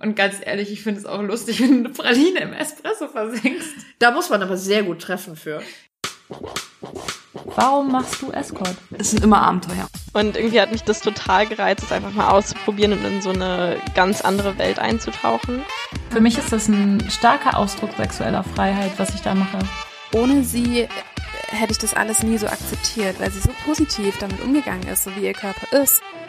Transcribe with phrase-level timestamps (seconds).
[0.00, 3.74] Und ganz ehrlich, ich finde es auch lustig, wenn du eine Praline im Espresso versenkst.
[3.98, 5.62] Da muss man aber sehr gut treffen für.
[7.56, 8.76] Warum machst du Escort?
[8.98, 9.86] Es sind immer Abenteuer.
[10.12, 13.76] Und irgendwie hat mich das total gereizt, es einfach mal auszuprobieren und in so eine
[13.94, 15.62] ganz andere Welt einzutauchen.
[16.10, 19.58] Für mich ist das ein starker Ausdruck sexueller Freiheit, was ich da mache.
[20.12, 20.88] Ohne sie
[21.48, 25.14] hätte ich das alles nie so akzeptiert, weil sie so positiv damit umgegangen ist, so
[25.16, 26.02] wie ihr Körper ist.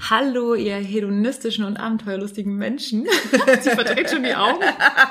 [0.00, 3.06] Hallo, ihr hedonistischen und abenteuerlustigen Menschen.
[3.60, 4.60] Sie verdreht schon die Augen.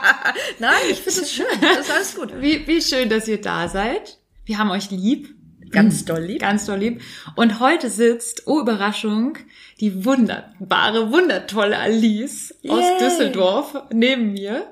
[0.60, 1.46] Nein, ich finde es schön.
[1.62, 2.42] Das ist alles gut.
[2.42, 4.18] Wie, wie schön, dass ihr da seid.
[4.46, 5.36] Wir haben euch lieb.
[5.72, 6.40] Ganz doll lieb.
[6.40, 7.02] Ganz doll lieb.
[7.36, 9.38] Und heute sitzt, oh Überraschung,
[9.82, 12.72] die wunderbare, wundertolle Alice Yay.
[12.72, 14.72] aus Düsseldorf neben mir.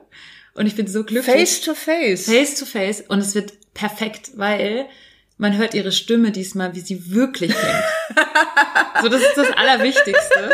[0.54, 1.36] Und ich bin so glücklich.
[1.36, 2.26] Face to face.
[2.28, 3.02] Face to face.
[3.02, 4.86] Und es wird perfekt, weil
[5.38, 7.84] man hört ihre Stimme diesmal, wie sie wirklich klingt.
[9.02, 10.52] so, das ist das Allerwichtigste.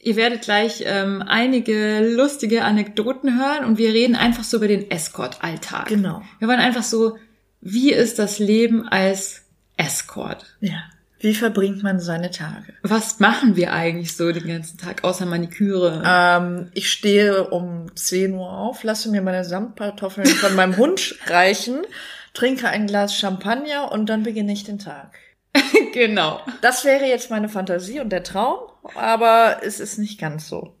[0.00, 4.90] Ihr werdet gleich ähm, einige lustige Anekdoten hören und wir reden einfach so über den
[4.90, 5.86] Escort-Alltag.
[5.86, 6.22] Genau.
[6.40, 7.18] Wir wollen einfach so,
[7.60, 9.42] wie ist das Leben als
[9.76, 10.56] Escort?
[10.60, 10.82] Ja.
[11.20, 12.74] Wie verbringt man seine Tage?
[12.82, 16.02] Was machen wir eigentlich so den ganzen Tag, außer Maniküre?
[16.04, 21.82] Ähm, ich stehe um 10 Uhr auf, lasse mir meine Samtkartoffeln von meinem Hund reichen,
[22.34, 25.14] trinke ein Glas Champagner und dann beginne ich den Tag.
[25.92, 26.40] genau.
[26.60, 28.58] Das wäre jetzt meine Fantasie und der Traum,
[28.94, 30.74] aber es ist nicht ganz so.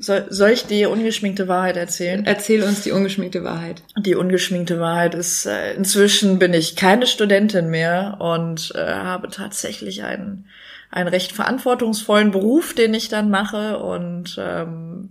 [0.00, 2.26] Soll, soll ich die ungeschminkte Wahrheit erzählen?
[2.26, 3.82] Erzähl uns die ungeschminkte Wahrheit.
[3.96, 10.02] Die ungeschminkte Wahrheit ist, äh, inzwischen bin ich keine Studentin mehr und äh, habe tatsächlich
[10.02, 10.46] einen,
[10.90, 15.10] einen recht verantwortungsvollen Beruf, den ich dann mache und ähm,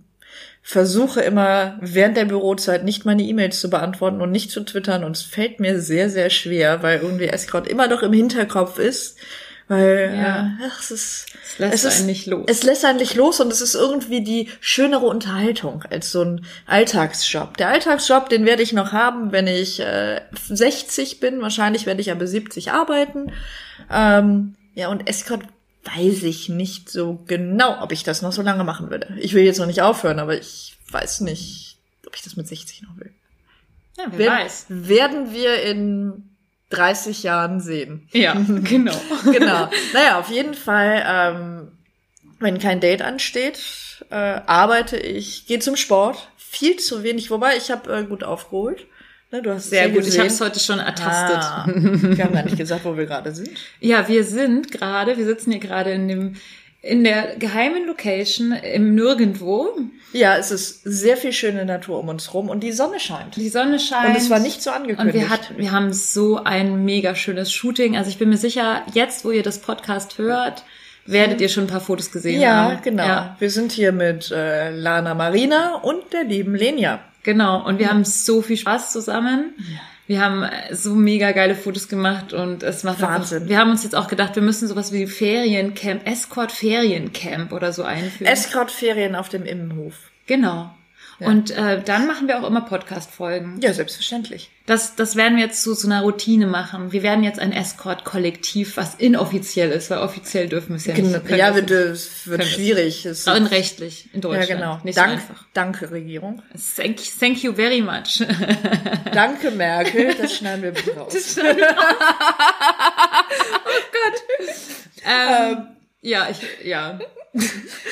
[0.68, 5.16] versuche immer während der Bürozeit nicht meine E-Mails zu beantworten und nicht zu twittern und
[5.16, 9.16] es fällt mir sehr, sehr schwer, weil irgendwie Escort immer noch im Hinterkopf ist,
[9.68, 10.58] weil Ja.
[10.60, 12.44] äh, ach, es ist Es lässt es ist, einen nicht los.
[12.48, 16.44] Es lässt einen nicht los und es ist irgendwie die schönere Unterhaltung als so ein
[16.66, 17.56] Alltagsjob.
[17.56, 21.40] Der Alltagsjob, den werde ich noch haben, wenn ich äh, 60 bin.
[21.40, 23.32] Wahrscheinlich werde ich aber 70 arbeiten.
[23.90, 25.44] Ähm, ja, und Escort
[25.84, 29.16] weiß ich nicht so genau, ob ich das noch so lange machen würde.
[29.20, 32.82] Ich will jetzt noch nicht aufhören, aber ich weiß nicht, ob ich das mit 60
[32.82, 33.12] noch will.
[33.96, 34.66] ja, wer Wer- weiß.
[34.68, 36.30] Werden wir in
[36.70, 38.08] 30 Jahren sehen.
[38.12, 38.34] Ja,
[38.64, 39.00] genau.
[39.24, 39.70] genau.
[39.94, 41.68] Naja, auf jeden Fall, ähm,
[42.40, 43.58] wenn kein Date ansteht,
[44.10, 46.28] äh, arbeite ich, gehe zum Sport.
[46.36, 48.86] Viel zu wenig, wobei ich habe äh, gut aufgeholt.
[49.30, 49.98] Ne, du hast Sehr ja gut.
[50.00, 50.20] Ich gesehen.
[50.20, 51.36] habe es heute schon ertastet.
[51.36, 53.50] Ah, wir haben gar nicht gesagt, wo wir gerade sind.
[53.80, 56.36] Ja, wir sind gerade, wir sitzen hier gerade in dem
[56.80, 59.68] in der geheimen Location im Nirgendwo.
[60.12, 63.34] Ja, es ist sehr viel schöne Natur um uns rum und die Sonne scheint.
[63.36, 64.10] Die Sonne scheint.
[64.10, 65.14] Und es war nicht so Und angekündigt.
[65.18, 67.96] wir, hat, wir haben so ein mega schönes Shooting.
[67.96, 70.62] Also ich bin mir sicher, jetzt, wo ihr das Podcast hört,
[71.04, 72.78] werdet ihr schon ein paar Fotos gesehen ja, haben.
[72.82, 73.04] genau.
[73.04, 77.00] Ja, Wir sind hier mit äh, Lana Marina und der lieben Lenia.
[77.28, 77.62] Genau.
[77.62, 79.52] Und wir haben so viel Spaß zusammen.
[80.06, 83.42] Wir haben äh, so mega geile Fotos gemacht und es macht Wahnsinn.
[83.42, 87.74] Einfach, wir haben uns jetzt auch gedacht, wir müssen sowas wie Feriencamp, Escort Feriencamp oder
[87.74, 88.32] so einführen.
[88.32, 89.94] Escort-Ferien auf dem Immenhof.
[90.26, 90.74] genau.
[91.20, 93.60] Und äh, dann machen wir auch immer Podcast-Folgen.
[93.60, 94.50] Ja, selbstverständlich.
[94.66, 96.92] Das, das werden wir jetzt zu so einer Routine machen.
[96.92, 101.24] Wir werden jetzt ein Escort-Kollektiv, was inoffiziell ist, weil offiziell dürfen wir es ja nicht.
[101.24, 101.36] Genau.
[101.36, 103.04] Ja, wir wird, es wird wir- schwierig.
[103.04, 103.36] Es nicht.
[103.36, 104.48] Und rechtlich in ja, Deutschland.
[104.48, 104.80] genau.
[104.84, 105.44] Nicht Dank, so einfach.
[105.54, 106.42] danke, Regierung.
[106.76, 108.22] Thank, thank you very much.
[109.12, 110.14] Danke, Merkel.
[110.14, 111.36] Das schneiden wir bitte raus.
[115.04, 115.66] ähm,
[116.00, 116.98] ja, ich, ja.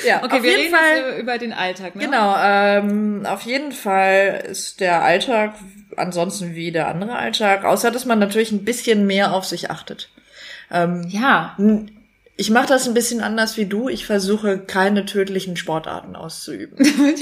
[0.07, 1.21] Ja, Okay, auf wir jeden reden Fall.
[1.21, 2.05] über den Alltag, ne?
[2.05, 5.55] Genau, ähm, auf jeden Fall ist der Alltag
[5.97, 10.11] ansonsten wie der andere Alltag, außer dass man natürlich ein bisschen mehr auf sich achtet.
[10.71, 11.57] Ja.
[12.37, 13.89] Ich mache das ein bisschen anders wie du.
[13.89, 16.77] Ich versuche keine tödlichen Sportarten auszuüben.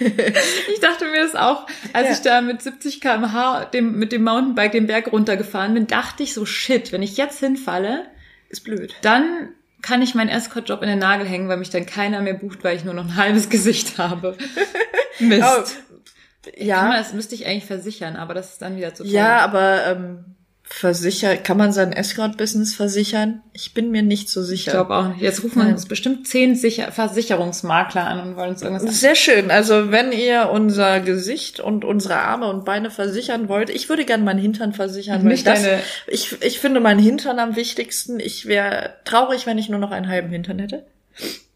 [0.00, 2.12] Ich dachte mir das auch, als Ja.
[2.14, 6.32] ich da mit 70 km/h dem, mit dem Mountainbike den Berg runtergefahren bin, dachte ich
[6.32, 8.06] so, shit, wenn ich jetzt hinfalle,
[8.48, 8.94] Ist blöd.
[9.02, 9.48] dann
[9.82, 12.76] kann ich meinen Escort-Job in den Nagel hängen, weil mich dann keiner mehr bucht, weil
[12.76, 14.36] ich nur noch ein halbes Gesicht habe.
[15.18, 15.42] Mist.
[15.44, 19.12] Oh, ja, das müsste ich eigentlich versichern, aber das ist dann wieder zu teuer.
[19.12, 20.36] ja, aber ähm,
[20.70, 23.40] versichert, kann man sein Escort-Business versichern?
[23.52, 24.72] Ich bin mir nicht so Ich sicher.
[24.72, 25.20] glaube auch nicht.
[25.20, 25.72] Jetzt rufen Nein.
[25.72, 28.94] uns bestimmt zehn Sicher Versicherungsmakler an und wollen uns irgendwas sagen.
[28.94, 29.50] Sehr schön.
[29.50, 34.22] Also wenn ihr unser Gesicht und unsere Arme und Beine versichern wollt, ich würde gerne
[34.24, 35.24] meinen Hintern versichern.
[35.24, 38.20] Nicht das, deine- ich, ich finde meinen Hintern am wichtigsten.
[38.20, 40.84] Ich wäre traurig, wenn ich nur noch einen halben Hintern hätte.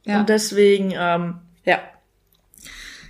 [0.04, 0.20] Ja.
[0.20, 1.34] Und deswegen, ähm,
[1.64, 1.78] ja.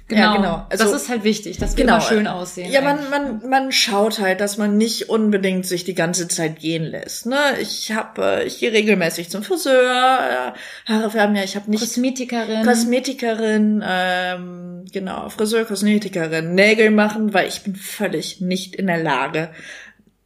[0.08, 0.20] Genau.
[0.22, 0.66] Ja, genau.
[0.68, 1.96] Also- das ist halt wichtig, dass wir Genau.
[1.96, 2.70] immer schön aussehen.
[2.70, 6.82] Ja, man, man, man schaut halt, dass man nicht unbedingt sich die ganze Zeit gehen
[6.84, 7.24] lässt.
[7.26, 7.38] Ne?
[7.60, 12.64] Ich habe, ich gehe regelmäßig zum Friseur, äh, Haare färben, ja, ich habe nicht Kosmetikerin.
[12.66, 19.50] Kosmetikerin, ähm, genau, Friseur, Kosmetikerin, Nägel machen, weil ich bin völlig nicht in der Lage,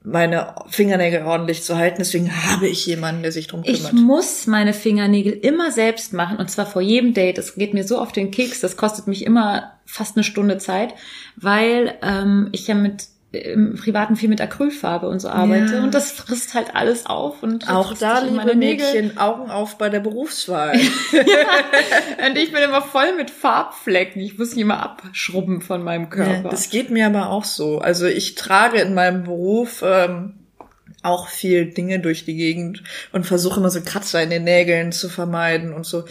[0.07, 1.97] meine Fingernägel ordentlich zu halten.
[1.99, 3.93] Deswegen habe ich jemanden, der sich drum Ich kümmert.
[3.95, 7.39] muss meine Fingernägel immer selbst machen und zwar vor jedem Date.
[7.39, 10.95] Das geht mir so auf den Keks, das kostet mich immer fast eine Stunde Zeit,
[11.37, 15.83] weil ähm, ich ja mit im Privaten viel mit Acrylfarbe und so arbeite Ja.
[15.83, 18.87] und das frisst halt alles auf und Auch da, liebe meine Nägel.
[18.87, 20.73] Mädchen, Augen auf bei der Berufswahl.
[22.27, 24.21] Und ich bin immer voll mit Farbflecken.
[24.23, 26.49] Ich muss die immer abschrubben von meinem Ja, Körper.
[26.49, 27.79] das geht mir aber auch so.
[27.79, 30.35] Also ich trage in meinem Beruf ähm,
[31.03, 32.83] auch viel Dinge durch die Gegend
[33.13, 36.05] und versuche immer so Kratzer in den Nägeln zu vermeiden und so.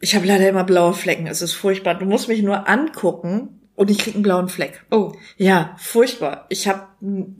[0.00, 1.26] Ich habe leider immer blaue Flecken.
[1.26, 1.94] Es ist furchtbar.
[1.94, 4.84] Du musst mich nur angucken und ich krieg einen blauen Fleck.
[4.90, 6.46] oh, Ja, furchtbar.
[6.48, 6.88] Ich hab,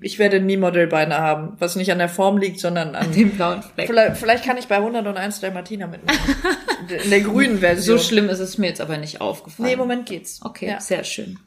[0.01, 3.63] ich werde nie Modelbeine haben, was nicht an der Form liegt, sondern an den blauen
[3.63, 3.87] Fleck.
[3.87, 6.19] Vielleicht, vielleicht kann ich bei 101 Dalmatiner mitmachen.
[7.05, 7.99] In der grünen Version.
[7.99, 9.67] So schlimm ist es mir jetzt aber nicht aufgefallen.
[9.69, 10.41] Nee, im Moment geht's.
[10.43, 10.81] Okay, Ja.
[10.81, 11.39] sehr schön.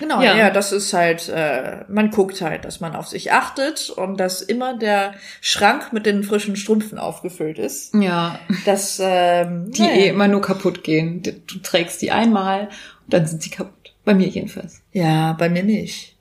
[0.00, 0.36] Genau, Ja.
[0.36, 0.50] ja.
[0.50, 4.76] das ist halt, äh, man guckt halt, dass man auf sich achtet und dass immer
[4.76, 7.94] der Schrank mit den frischen Strümpfen aufgefüllt ist.
[7.94, 9.94] Ja, Das, ähm, die naja.
[9.94, 11.22] eh immer nur kaputt gehen.
[11.22, 12.62] Du trägst die einmal
[13.04, 13.81] und dann sind sie kaputt.
[14.04, 14.82] Bei mir jedenfalls.
[14.92, 16.16] Ja, bei mir nicht.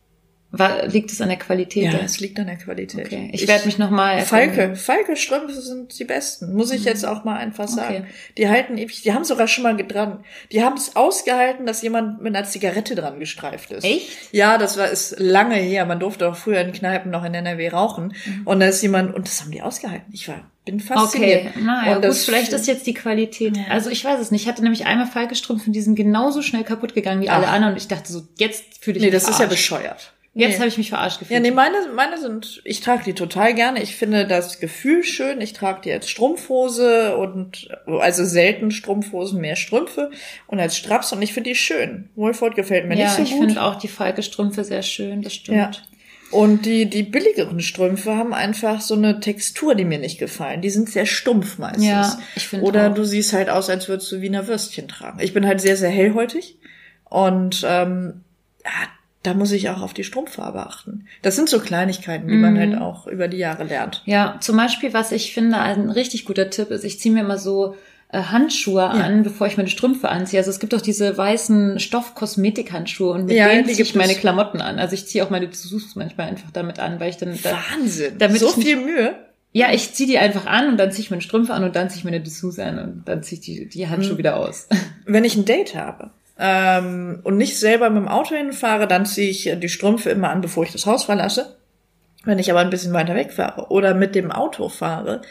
[0.53, 1.93] War, liegt es an der Qualität?
[1.93, 3.05] Ja, es liegt an der Qualität.
[3.05, 3.29] okay.
[3.31, 4.21] Ich, werde mich nochmal.
[4.21, 7.99] Falke, Falke Strümpfe sind die besten, muss ich jetzt auch mal einfach sagen.
[7.99, 8.01] Mhm.
[8.01, 8.11] Okay.
[8.37, 12.21] Die halten ewig, die haben sogar schon mal dran, die haben es ausgehalten, dass jemand
[12.21, 13.85] mit einer Zigarette dran gestreift ist.
[13.85, 14.09] Echt?
[14.33, 15.85] Ja, das war ist lange her.
[15.85, 18.13] Man durfte auch früher in Kneipen noch in NRW rauchen.
[18.43, 20.11] Und da ist jemand, und das haben die ausgehalten.
[20.13, 21.45] Ich war, bin fasziniert.
[21.47, 23.57] Okay, naja, und gut, vielleicht ist jetzt die Qualität.
[23.69, 24.41] Also ich weiß es nicht.
[24.41, 27.53] Ich hatte nämlich einmal Falke-Strümpfe, die sind genauso schnell kaputt gegangen wie alle Ach.
[27.53, 27.73] anderen.
[27.73, 29.51] Und ich dachte so, jetzt fühle ich Nee, mich das ist ja verarscht.
[29.51, 30.13] bescheuert.
[30.33, 30.57] Jetzt Nee.
[30.59, 31.35] habe ich mich verarscht gefühlt.
[31.35, 33.83] Ja, nee, meine, meine sind, ich trage die total gerne.
[33.83, 35.41] Ich finde das Gefühl schön.
[35.41, 40.09] Ich trage die als Strumpfhose und, also selten Strumpfhosen, mehr Strümpfe
[40.47, 42.09] und als Straps und ich finde die schön.
[42.15, 43.45] Wohlfahrt gefällt mir ja, nicht so ich gut.
[43.45, 45.57] finde auch die Falke-Strümpfe sehr schön, das stimmt.
[45.57, 45.71] Ja.
[46.31, 50.61] Und die, die billigeren Strümpfe haben einfach so eine Textur, die mir nicht gefallen.
[50.61, 51.85] Die sind sehr stumpf meistens.
[51.85, 52.93] Ja, ich finde Oder auch.
[52.93, 55.19] du siehst halt aus, als würdest du Wiener Würstchen tragen.
[55.19, 56.57] Ich bin halt sehr, sehr hellhäutig.
[57.03, 58.21] Und ähm,
[58.63, 58.71] ja,
[59.23, 61.05] da muss ich auch auf die Strumpffarbe achten.
[61.21, 62.59] Das sind so Kleinigkeiten, die man Mhm.
[62.59, 64.01] halt auch über die Jahre lernt.
[64.05, 67.37] Ja, zum Beispiel, was ich finde, ein richtig guter Tipp ist, ich ziehe mir immer
[67.37, 67.75] so
[68.13, 70.39] äh, Handschuhe an, bevor ich meine Strümpfe anziehe.
[70.39, 74.15] Also es gibt auch diese weißen Stoff-Kosmetik-Handschuhe und mit Ja, denen ziehe ich meine.
[74.15, 74.79] Klamotten an.
[74.79, 77.37] Also ich ziehe auch meine Dessous manchmal einfach damit an, weil ich dann...
[77.41, 78.17] Da, Wahnsinn.
[78.17, 79.15] damit so viel Mühe.
[79.53, 81.89] ja, ich ziehe die einfach an und dann ziehe ich meine Strümpfe an und dann
[81.89, 84.17] ziehe ich meine Dessous an und dann ziehe ich die, die Handschuhe Mhm.
[84.19, 84.67] wieder aus.
[85.05, 86.11] Wenn ich ein Date habe
[86.43, 90.41] ähm, und nicht selber mit dem Auto hinfahre, dann ziehe ich die Strümpfe immer an,
[90.41, 91.55] bevor ich das Haus verlasse.
[92.23, 95.21] Wenn ich aber ein bisschen weiter wegfahre oder mit dem Auto fahre,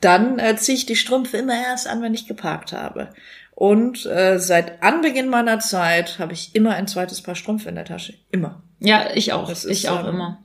[0.00, 3.10] dann äh, ziehe ich die Strümpfe immer erst an, wenn ich geparkt habe.
[3.54, 7.84] Und äh, seit Anbeginn meiner Zeit habe ich immer ein zweites Paar Strümpfe in der
[7.84, 8.14] Tasche.
[8.30, 8.62] Immer.
[8.80, 9.50] Ja, ich auch.
[9.50, 10.44] Ist, ich auch ähm, immer.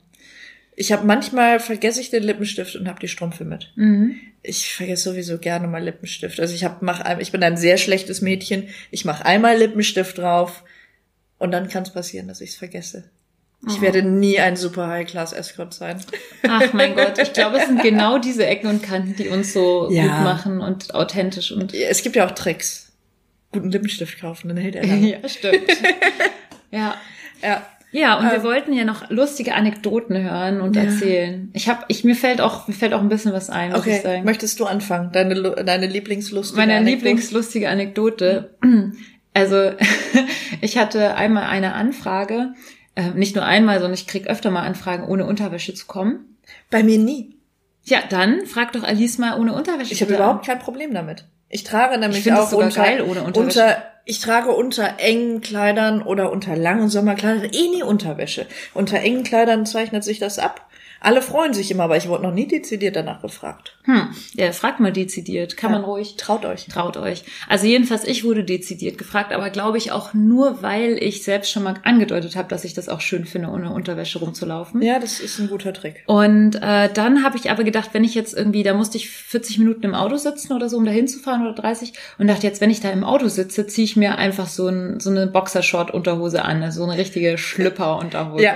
[0.76, 3.72] Ich habe manchmal vergesse ich den Lippenstift und habe die Strümpfe mit.
[3.76, 4.16] Mhm.
[4.42, 6.40] Ich vergesse sowieso gerne mal Lippenstift.
[6.40, 8.68] Also ich hab, mach, ich bin ein sehr schlechtes Mädchen.
[8.90, 10.64] Ich mache einmal Lippenstift drauf
[11.38, 13.04] und dann kann es passieren, dass ich es vergesse.
[13.66, 13.80] Ich Oh.
[13.80, 15.98] werde nie ein super High-Class-Escort sein.
[16.46, 19.88] Ach mein Gott, ich glaube, es sind genau diese Ecken und Kanten, die uns so
[19.90, 20.02] Ja.
[20.02, 22.92] gut machen und authentisch und Es gibt ja auch Tricks.
[23.52, 25.12] Guten Lippenstift kaufen, dann hält er lange.
[25.22, 25.62] ja, stimmt.
[26.72, 26.96] ja.
[27.42, 27.66] ja.
[27.96, 28.42] Ja, und wir Ähm.
[28.42, 30.82] wollten ja noch lustige Anekdoten hören und Ja.
[30.82, 31.48] erzählen.
[31.52, 33.92] Ich habe, ich mir fällt auch, mir fällt auch ein bisschen was ein, muss ich
[33.94, 34.24] Okay, sagen.
[34.24, 35.12] möchtest du anfangen?
[35.12, 35.34] Deine,
[35.64, 36.94] deine Lieblingslustige Meine Anekdote?
[36.96, 38.50] Lieblingslustige Anekdote.
[39.36, 39.72] Also,
[40.60, 42.54] ich hatte einmal eine Anfrage,
[42.94, 46.36] äh, nicht nur einmal, sondern ich krieg öfter mal Anfragen, ohne Unterwäsche zu kommen.
[46.70, 47.34] Bei mir nie.
[47.82, 49.92] Ja, dann frag doch Alice mal ohne Unterwäsche.
[49.92, 51.24] Ich habe überhaupt kein Problem damit.
[51.48, 53.60] Ich trage nämlich Ich auch sogar unter, geil ohne Unterwäsche.
[53.60, 58.46] unter ich trage unter engen Kleidern oder unter langen Sommerkleidern eh nie Unterwäsche.
[58.74, 60.66] Unter engen Kleidern zeichnet sich das ab.
[61.00, 63.76] Alle freuen sich immer, aber ich wurde noch nie dezidiert danach gefragt.
[63.84, 65.56] Hm, ja, fragt mal dezidiert.
[65.56, 65.78] Kann Ja.
[65.78, 66.16] man ruhig.
[66.16, 66.66] Traut euch.
[66.66, 67.24] Traut euch.
[67.48, 71.62] Also jedenfalls, ich wurde dezidiert gefragt, aber glaube ich auch nur, weil ich selbst schon
[71.64, 74.80] mal angedeutet habe, dass ich das auch schön finde, ohne Unterwäsche rumzulaufen.
[74.82, 76.02] Ja, das ist ein guter Trick.
[76.06, 79.58] Und äh, dann habe ich aber gedacht, wenn ich jetzt irgendwie, da musste ich 40
[79.58, 81.92] Minuten im Auto sitzen oder so, um da hinzufahren oder 30.
[82.18, 85.00] Und dachte jetzt, wenn ich da im Auto sitze, ziehe ich mir einfach so, ein,
[85.00, 88.42] so eine Boxershort-Unterhose an, also so eine richtige Schlüpper-Unterhose.
[88.42, 88.54] Ja.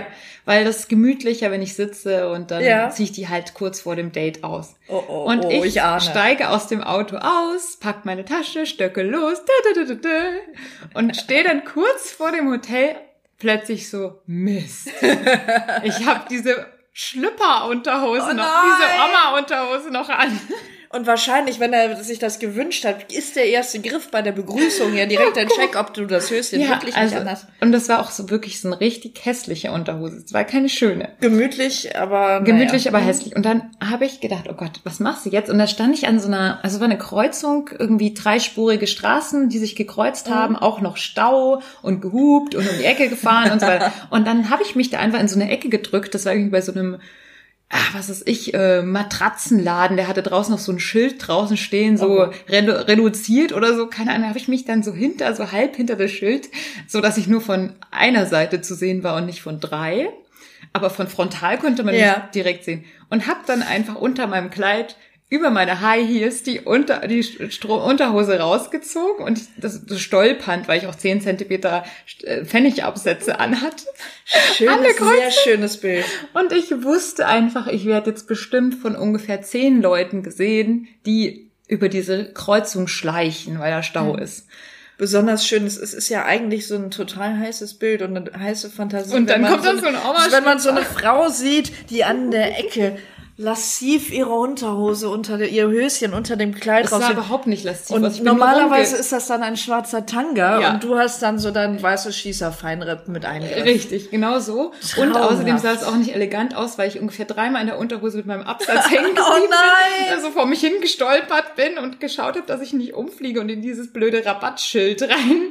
[0.49, 2.89] Weil das ist gemütlicher, wenn ich sitze und dann Ja.
[2.89, 4.77] ziehe ich die halt kurz vor dem Date aus.
[4.89, 9.03] Oh, oh, Und oh, ich, ich steige aus dem Auto aus, pack meine Tasche, stöcke
[9.03, 12.97] los, da, da, da, da, da, und stehe dann kurz vor dem Hotel,
[13.39, 14.89] plötzlich so, Mist.
[15.83, 16.65] Ich habe diese
[16.95, 20.41] Schlüpper-Unterhose Oh noch, diese Oma-Unterhose noch an.
[20.91, 24.95] Und wahrscheinlich, wenn er sich das gewünscht hat, ist der erste Griff bei der Begrüßung
[24.97, 27.47] ja direkt ein Check, ob du das Höschen wirklich also, nicht anhast.
[27.61, 30.23] und das war auch so wirklich so eine richtig hässliche Unterhose.
[30.25, 31.11] Es war keine schöne.
[31.21, 32.97] Gemütlich, aber Gemütlich, naja.
[32.97, 33.37] aber hässlich.
[33.37, 35.51] Und dann habe ich gedacht, oh Gott, was machst du jetzt?
[35.51, 39.51] Und da stand ich an so einer, also es war eine Kreuzung, irgendwie dreispurige Straßen,
[39.51, 43.61] die sich gekreuzt haben, auch noch Stau und gehupt und um die Ecke gefahren und
[43.61, 43.93] so weiter.
[44.11, 46.15] Und dann habe ich mich da einfach in so eine Ecke gedrückt.
[46.15, 46.99] Das war irgendwie bei so einem,
[47.71, 49.97] ach, was ist ich, äh, Matratzenladen.
[49.97, 53.87] Der hatte draußen noch so ein Schild draußen stehen, so redu reduziert oder so.
[53.89, 56.49] Keine Ahnung, habe ich mich dann so hinter, so halb hinter das Schild,
[56.87, 60.09] so dass ich nur von einer Seite zu sehen war und nicht von drei.
[60.73, 62.19] Aber von frontal konnte man Ja.
[62.19, 62.85] nicht direkt sehen.
[63.11, 64.97] Und hab dann einfach unter meinem Kleid
[65.31, 70.79] über meine High Heels die, unter, die Stro Unterhose rausgezogen und das, das stolpernd, weil
[70.79, 71.85] ich auch 10 Zentimeter
[72.23, 73.85] äh, Pfennigabsätze anhatte.
[74.57, 76.05] Schönes, sehr schönes Bild.
[76.33, 81.91] Und ich wusste einfach, ich werde jetzt bestimmt von ungefähr zehn Leuten gesehen, die über
[81.91, 84.23] diese Kreuzung schleichen, weil da Stau Hm.
[84.23, 84.47] ist.
[84.97, 88.69] Besonders schön, es ist, ist ja eigentlich so ein total heißes Bild und eine heiße
[88.71, 89.15] Fantasie.
[89.15, 92.31] Und dann kommt dann so ein Oma- Wenn man so eine Frau sieht, die an
[92.33, 92.97] der Ecke
[93.41, 97.11] lassiv ihre Unterhose unter der, ihr Höschen unter dem Kleid Das war raus.
[97.13, 97.95] überhaupt nicht lastiv.
[97.95, 100.75] Und normalerweise ist das dann ein schwarzer Tanga Ja.
[100.75, 103.65] und du hast dann so dein weißes Schießerfeinripp mit eingriff.
[103.65, 104.73] Richtig, genau so.
[104.97, 105.33] Und Traumhaft.
[105.35, 108.27] außerdem sah es auch nicht elegant aus, weil ich ungefähr dreimal in der Unterhose mit
[108.27, 110.05] meinem Absatz hängen geblieben Oh nein!
[110.09, 113.63] bin, also vor mich hingestolpert bin und geschaut habe, dass ich nicht umfliege und in
[113.63, 115.43] dieses blöde Rabattschild rein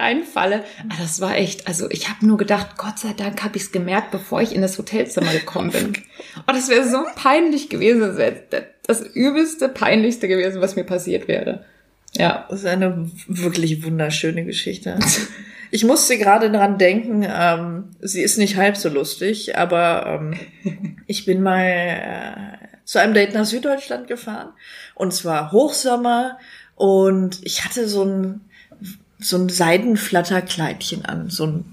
[0.00, 0.64] reinfalle.
[0.88, 3.72] Aber das war echt, also ich habe nur gedacht, Gott sei Dank habe ich es
[3.72, 5.92] gemerkt, bevor ich in das Hotelzimmer gekommen bin.
[6.48, 6.98] Oh, das wäre so
[7.34, 8.34] peinlich gewesen, das wäre
[8.86, 11.64] das übelste, peinlichste gewesen, was mir passiert wäre.
[12.12, 12.46] Ja.
[12.48, 14.98] Das ist eine wirklich wunderschöne Geschichte.
[15.70, 20.38] Ich musste gerade dran denken, ähm, sie ist nicht halb so lustig, aber ähm,
[21.08, 24.50] ich bin mal äh, zu einem Date nach Süddeutschland gefahren
[24.94, 26.38] und zwar Hochsommer
[26.76, 28.42] und ich hatte so ein
[29.18, 31.64] so ein Seidenflatterkleidchen an, so ein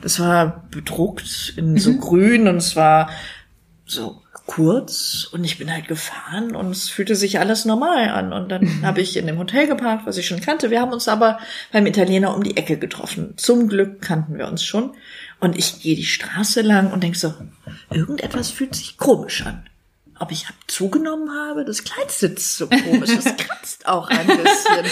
[0.00, 3.10] das war bedruckt in so grün und es war
[3.92, 8.48] so kurz und ich bin halt gefahren und es fühlte sich alles normal an und
[8.48, 10.70] dann habe ich in dem Hotel geparkt, was ich schon kannte.
[10.70, 11.38] Wir haben uns aber
[11.72, 13.34] beim Italiener um die Ecke getroffen.
[13.36, 14.94] Zum Glück kannten wir uns schon
[15.40, 17.34] und ich gehe die Straße lang und denk so,
[17.90, 19.64] irgendetwas fühlt sich komisch an.
[20.18, 24.86] Ob ich hab zugenommen habe, das Kleid sitzt so komisch, das kratzt auch ein bisschen.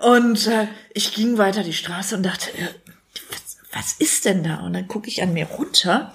[0.00, 2.68] Und äh, ich ging weiter die Straße und dachte, äh,
[3.30, 4.58] was, was ist denn da?
[4.58, 6.12] Und dann gucke ich an mir runter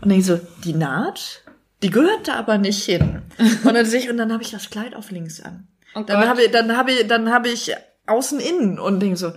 [0.00, 1.43] und denke so, die Naht,
[1.82, 3.22] die gehört da aber nicht hin.
[3.64, 5.68] Und dann ich, und dann habe ich das Kleid auf links an.
[5.94, 7.72] Oh dann habe ich, dann habe ich, dann habe ich
[8.06, 9.32] außen innen und denke so,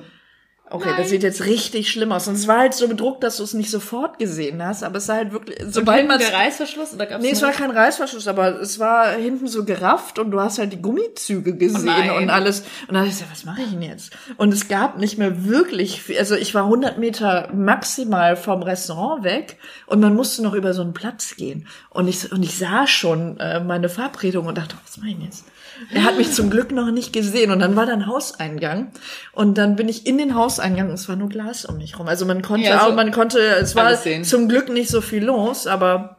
[0.69, 2.27] okay, das sieht jetzt richtig schlimm aus.
[2.27, 5.05] Und es war halt so bedruckt, dass du es nicht sofort gesehen hast, aber es
[5.05, 8.59] sah halt wirklich, sobald man der Reißverschluss oder gab's Nee, es war kein Reißverschluss, aber
[8.59, 12.11] es war hinten so gerafft und du hast halt die Gummizüge gesehen nein.
[12.11, 12.63] und alles.
[12.87, 14.11] Und dann ich gesagt, was mache ich denn jetzt?
[14.37, 19.23] Und es gab nicht mehr wirklich viel, also ich war 100 Meter maximal vom Restaurant
[19.23, 21.67] weg und man musste noch über so einen Platz gehen.
[21.89, 25.25] Und ich, und ich sah schon äh, meine Verabredung und dachte, was mache ich denn
[25.25, 25.45] jetzt?
[25.93, 28.91] Er hat mich zum Glück noch nicht gesehen und dann war da ein Hauseingang
[29.33, 32.07] und dann bin ich in den Hauseingang und es war nur Glas um mich rum.
[32.07, 33.93] Also man konnte Ja, so auch, man konnte, es war
[34.23, 36.17] zum Glück nicht so viel los, aber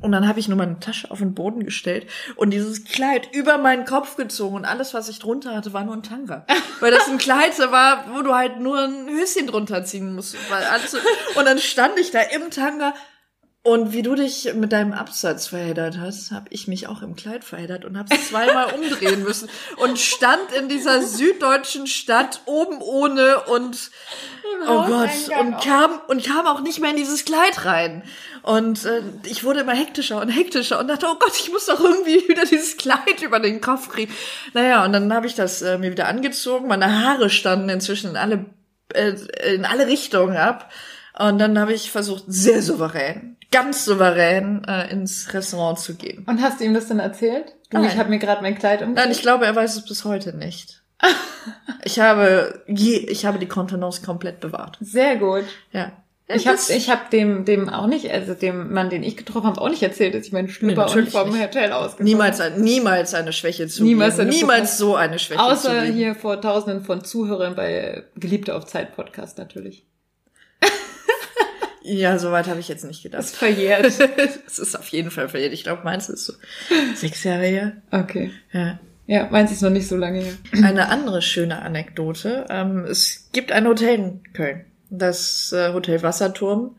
[0.00, 3.58] und dann habe ich nur meine Tasche auf den Boden gestellt und dieses Kleid über
[3.58, 6.46] meinen Kopf gezogen und alles, was ich drunter hatte, war nur ein Tanga.
[6.80, 10.36] Weil das ein Kleid war, wo du halt nur ein Höschen drunter ziehen musst.
[10.50, 10.98] Weil alles so,
[11.36, 12.94] und dann stand ich da im Tanga
[13.68, 17.44] und wie du dich mit deinem Absatz verheddert hast, habe ich mich auch im Kleid
[17.44, 23.40] verheddert und habe es zweimal umdrehen müssen und stand in dieser süddeutschen Stadt oben ohne
[23.40, 23.90] und
[24.66, 28.04] oh Gott und kam und kam auch nicht mehr in dieses Kleid rein.
[28.40, 31.78] Und äh, ich wurde immer hektischer und hektischer und dachte oh Gott ich muss doch
[31.78, 34.14] irgendwie wieder dieses Kleid über den Kopf kriegen.
[34.54, 36.68] Naja und dann habe ich das äh, mir wieder angezogen.
[36.68, 38.46] Meine Haare standen inzwischen in alle
[38.94, 39.12] äh,
[39.54, 40.70] in alle Richtungen ab
[41.18, 46.24] Und dann habe ich versucht, sehr souverän, ganz souverän äh, ins Restaurant zu gehen.
[46.28, 47.54] Und hast du ihm das dann erzählt?
[47.70, 47.88] Du, Nein.
[47.90, 48.98] ich habe mir gerade mein Kleid umgelegt.
[49.04, 50.82] Nein, ich glaube, er weiß es bis heute nicht.
[51.84, 54.76] Ich habe je, ich habe die Kontenance komplett bewahrt.
[54.80, 55.44] Sehr gut.
[55.72, 55.92] Ja.
[56.26, 59.60] Ich habe ich hab dem, dem auch nicht, also dem Mann, den ich getroffen habe,
[59.60, 61.40] auch nicht erzählt, dass ich meinen Schlüpper und natürlich vom nicht.
[61.42, 65.70] Hotel ausgezogen niemals, ein- niemals eine Schwäche zu Niemals eine niemals so eine Schwäche Außer
[65.78, 65.94] zugeben.
[65.96, 69.86] hier vor tausenden von Zuhörern bei Geliebte auf Zeit Podcast natürlich.
[71.88, 73.24] Ja, soweit habe ich jetzt nicht Das gedacht.
[73.24, 73.84] ist verjährt.
[74.46, 75.52] Es ist auf jeden Fall verjährt.
[75.52, 76.32] Ich glaube, meins ist so
[76.94, 77.72] sechs Jahre her.
[77.90, 78.30] Okay.
[78.52, 78.78] Ja.
[79.06, 80.32] Ja, meins ist noch nicht so lange her.
[80.62, 82.46] Eine andere schöne Anekdote.
[82.50, 84.64] Ähm, es gibt ein Hotel in Köln.
[84.90, 86.76] Das äh, Hotel Wasserturm.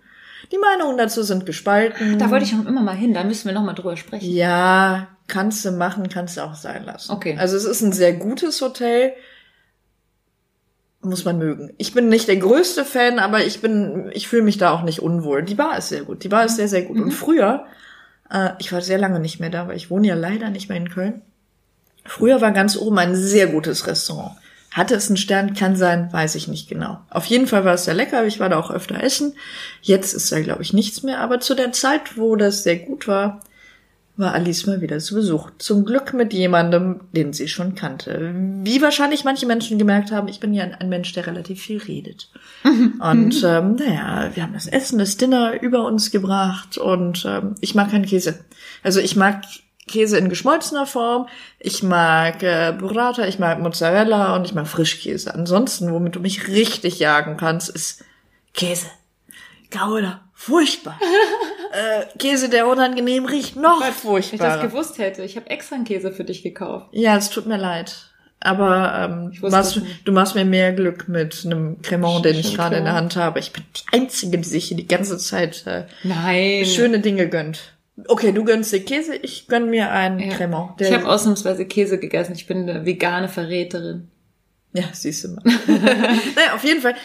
[0.52, 2.18] Die Meinungen dazu sind gespalten.
[2.20, 4.32] Da wollte ich noch immer mal hin, da müssen wir noch mal drüber sprechen.
[4.32, 7.12] Ja, kannst du machen, kannst du auch sein lassen.
[7.12, 7.36] Okay.
[7.38, 9.14] Also es ist ein sehr gutes Hotel.
[11.02, 11.72] Muss man mögen.
[11.78, 15.02] Ich bin nicht der größte Fan, aber ich bin, ich fühle mich da auch nicht
[15.02, 15.44] unwohl.
[15.44, 16.24] Die Bar ist sehr gut.
[16.24, 16.98] Die Bar ist sehr, sehr gut.
[16.98, 17.66] Und früher,
[18.30, 20.78] äh, ich war sehr lange nicht mehr da, weil ich wohne ja leider nicht mehr
[20.78, 21.22] in Köln.
[22.04, 24.36] Früher war ganz oben ein sehr gutes Restaurant.
[24.72, 27.00] Hatte es einen Stern, kann sein, weiß ich nicht genau.
[27.10, 29.36] Auf jeden Fall war es sehr lecker, ich war da auch öfter essen.
[29.82, 33.08] Jetzt ist da, glaube ich, nichts mehr, aber zu der Zeit, wo das sehr gut
[33.08, 33.42] war,
[34.20, 35.50] war Alice mal wieder zu Besuch.
[35.58, 38.34] Zum Glück mit jemandem, den sie schon kannte.
[38.36, 42.30] Wie wahrscheinlich manche Menschen gemerkt haben, ich bin ja ein, Mensch, der relativ viel redet.
[42.64, 47.76] Und ähm, naja, wir haben das Essen, das Dinner über uns gebracht und ähm, ich
[47.76, 48.40] mag keinen Käse.
[48.84, 49.44] Also ich mag
[49.88, 51.28] Käse in geschmolzener Form,
[51.60, 55.34] ich mag äh, Burrata, ich mag Mozzarella und ich mag Frischkäse.
[55.34, 58.04] Ansonsten, womit du mich richtig jagen kannst, ist
[58.54, 58.88] Käse.
[59.72, 60.98] Gouda, furchtbar.
[61.74, 65.84] äh, Käse, der unangenehm riecht, noch Wenn ich das gewusst hätte, ich habe extra einen
[65.84, 66.88] Käse für dich gekauft.
[66.94, 68.10] Ja, es tut mir leid.
[68.40, 72.86] Aber ähm, machst, du machst mir mehr Glück mit einem Cremant, den ich gerade in
[72.86, 72.94] der.
[72.94, 73.40] Hand habe.
[73.40, 76.66] Ich bin die Einzige, die sich hier die ganze Zeit äh, Nein.
[76.66, 77.74] schöne Dinge gönnt.
[78.08, 80.38] Okay, du gönnst dir Käse, ich gönn mir einen Ja.
[80.38, 80.80] Cremant.
[80.80, 82.32] Ich habe ausnahmsweise Käse gegessen.
[82.32, 84.08] Ich bin eine vegane Verräterin.
[84.72, 85.44] Ja, siehst du mal.
[85.68, 86.96] naja, auf jeden Fall,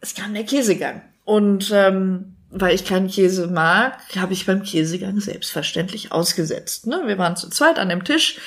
[0.00, 1.02] es kam der Käsegang.
[1.24, 6.86] Und ähm, weil ich keinen Käse mag, habe ich beim Käsegang selbstverständlich ausgesetzt.
[6.86, 7.02] Ne?
[7.06, 8.38] Wir waren zu zweit an dem Tisch.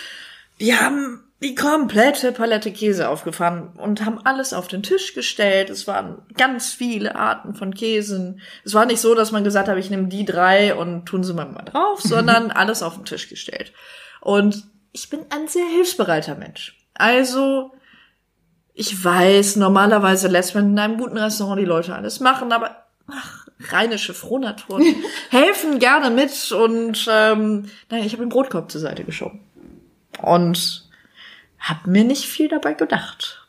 [0.58, 5.70] Wir haben die komplette Palette Käse aufgefahren und haben alles auf den Tisch gestellt.
[5.70, 8.42] Es waren ganz viele Arten von Käsen.
[8.64, 11.34] Es war nicht so, dass man gesagt hat, ich nehme die drei und tun sie
[11.34, 13.74] mal mal drauf, sondern alles auf den Tisch gestellt.
[14.22, 16.78] Und ich bin ein sehr hilfsbereiter Mensch.
[16.96, 17.74] Also
[18.74, 23.47] ich weiß, normalerweise lässt man in einem guten Restaurant die Leute alles machen, aber ach,
[23.59, 24.83] rheinische Frohnaturen
[25.29, 29.39] helfen gerne mit und ähm, naja, ich habe den Brotkorb zur Seite geschoben
[30.22, 30.87] und
[31.59, 33.48] hab mir nicht viel dabei gedacht.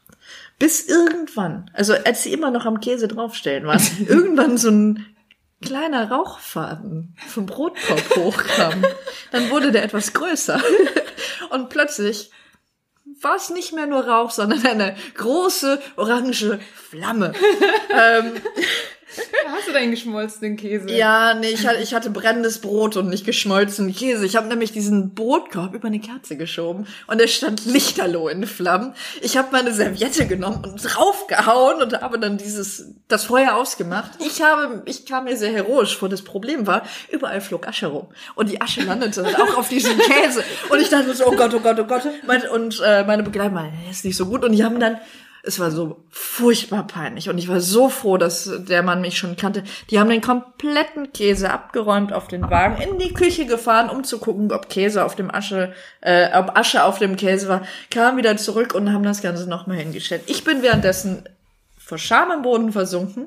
[0.58, 5.06] Bis irgendwann, also als sie immer noch am Käse draufstellen waren, irgendwann so ein
[5.62, 8.84] kleiner Rauchfaden vom Brotkorb hochkam.
[9.30, 10.60] Dann wurde der etwas größer
[11.50, 12.30] und plötzlich
[13.20, 17.32] war es nicht mehr nur Rauch, sondern eine große orange Flamme.
[17.90, 18.32] ähm,
[19.48, 20.90] Hast du deinen geschmolzenen Käse?
[20.90, 24.26] ja, nee, ich hatte, ich hatte brennendes Brot und nicht geschmolzenen Käse.
[24.26, 28.94] Ich habe nämlich diesen Brotkorb über eine Kerze geschoben und er stand lichterloh in Flammen.
[29.22, 34.12] Ich habe meine Serviette genommen und draufgehauen und habe dann dieses das Feuer ausgemacht.
[34.20, 36.08] Ich habe, ich kam mir sehr heroisch vor.
[36.08, 40.44] Das Problem war, überall flog Asche rum und die Asche landete auch auf diesem Käse
[40.68, 42.02] und ich dachte so, oh Gott, oh Gott, oh Gott.
[42.52, 44.98] Und äh, meine Begleiter meinten, "Nee, ist nicht so gut und die haben dann
[45.48, 49.36] es war so furchtbar peinlich und ich war so froh, dass der Mann mich schon
[49.36, 49.64] kannte.
[49.90, 54.18] Die haben den kompletten Käse abgeräumt auf den Wagen, in die Küche gefahren, um zu
[54.18, 58.36] gucken, ob Käse auf dem Asche, äh, ob Asche auf dem Käse war, kamen wieder
[58.36, 60.22] zurück und haben das Ganze nochmal hingestellt.
[60.26, 61.24] Ich bin währenddessen
[61.78, 63.26] vor Scham im Boden versunken,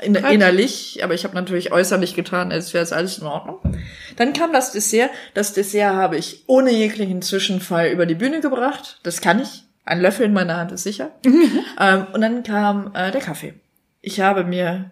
[0.00, 3.58] in, innerlich, aber ich habe natürlich äußerlich getan, als wäre es alles in Ordnung.
[4.14, 5.10] Dann kam das Dessert.
[5.34, 9.00] Das Dessert habe ich ohne jeglichen Zwischenfall über die Bühne gebracht.
[9.02, 9.64] Das kann ich.
[9.84, 11.10] Ein Löffel in meiner Hand ist sicher.
[11.80, 13.54] ähm, und dann kam äh, der Kaffee.
[14.00, 14.90] Ich habe mir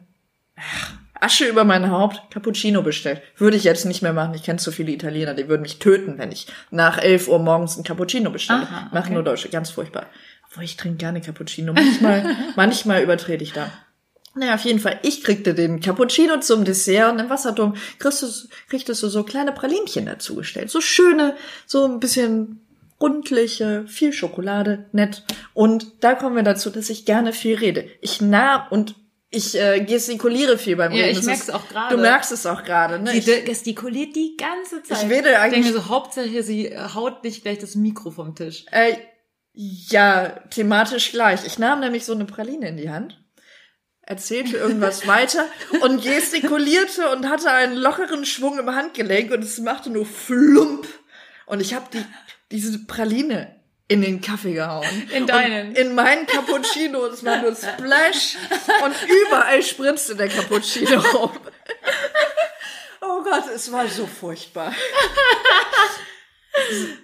[0.57, 3.23] ach, Asche über mein Haupt, Cappuccino bestellt.
[3.37, 4.35] Würde ich jetzt nicht mehr machen.
[4.35, 7.77] Ich kenne zu viele Italiener, die würden mich töten, wenn ich nach 11 Uhr morgens
[7.77, 8.63] ein Cappuccino bestelle.
[8.63, 9.13] Aha, Machen okay.
[9.13, 10.07] nur Deutsche, ganz furchtbar.
[10.49, 11.73] Obwohl ich trinke gerne Cappuccino.
[11.73, 13.71] Manchmal, manchmal übertrete ich da.
[14.35, 18.27] Naja, auf jeden Fall, ich kriegte den Cappuccino zum Dessert und im Wasserturm kriegst du,
[18.69, 20.71] kriegtest du so kleine Pralinchen dazugestellt.
[20.71, 22.61] So schöne, so ein bisschen
[23.01, 25.25] rundliche, viel Schokolade, nett.
[25.55, 27.89] Und da kommen wir dazu, dass ich gerne viel rede.
[28.01, 28.95] Ich nahm und
[29.33, 31.21] ich äh, gestikuliere viel beim Ja, Reden.
[31.21, 31.95] ich merk's ist- auch gerade.
[31.95, 33.13] Du merkst es auch gerade, ne?
[33.13, 35.05] Die Ich, gestikuliert die ganze Zeit.
[35.05, 38.11] Ich rede Ich eigentlich- denke mir so, Hauptsache, sie äh, haut nicht gleich das Mikro
[38.11, 38.65] vom Tisch.
[38.73, 38.95] äh,
[39.53, 41.45] ja, thematisch gleich.
[41.45, 43.17] Ich nahm nämlich so eine Praline in die Hand.
[44.03, 45.45] erzählte irgendwas weiter
[45.83, 50.89] und gestikulierte und hatte einen lockeren Schwung im Handgelenk und es machte nur flump.
[51.47, 52.05] Und ich habe die,
[52.51, 53.55] diese Praline
[53.89, 54.87] in den Kaffee gehauen.
[55.13, 55.71] In deinen?
[55.71, 57.07] Und in meinen Cappuccino.
[57.07, 58.37] Es war nur Splash
[58.85, 61.33] und überall spritzte der Cappuccino rum.
[63.01, 64.73] Oh Gott, es war so furchtbar.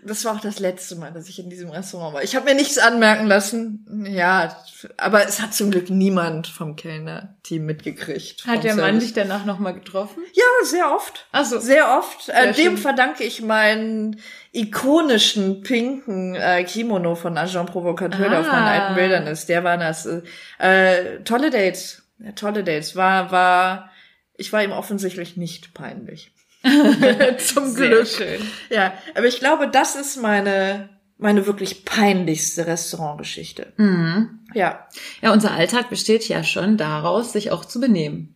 [0.05, 2.23] Das war auch das letzte Mal, dass ich in diesem Restaurant war.
[2.23, 4.07] Ich habe mir nichts anmerken lassen.
[4.09, 4.57] Ja,
[4.97, 8.47] aber es hat zum Glück niemand vom Kellner-Team mitgekriegt.
[8.47, 10.23] Hat der Mann dich danach nochmal getroffen?
[10.35, 11.27] Ja, sehr oft.
[11.33, 11.59] Ach so.
[11.59, 12.29] Sehr oft.
[12.29, 12.77] Äh, Sehr dem schön.
[12.79, 14.21] verdanke ich meinen
[14.53, 18.73] ikonischen pinken äh, Kimono von Agent Provocateur, der auf meinen Ah.
[18.83, 19.49] alten Bildern ist.
[19.49, 20.07] Der war das.
[20.07, 20.23] Äh,
[20.59, 22.03] äh, tolle Dates.
[22.19, 22.97] Ja, tolle Dates.
[22.97, 23.91] War, war,
[24.37, 26.33] ich war ihm offensichtlich nicht peinlich.
[27.39, 28.07] Zum Sehr Glück.
[28.07, 28.41] schön.
[28.71, 33.73] Ja, aber ich glaube, das ist meine, meine wirklich peinlichste Restaurantgeschichte.
[33.77, 34.41] Mhm.
[34.55, 34.87] Ja.
[35.23, 38.33] Ja, unser Alltag besteht ja schon daraus, sich auch zu benehmen.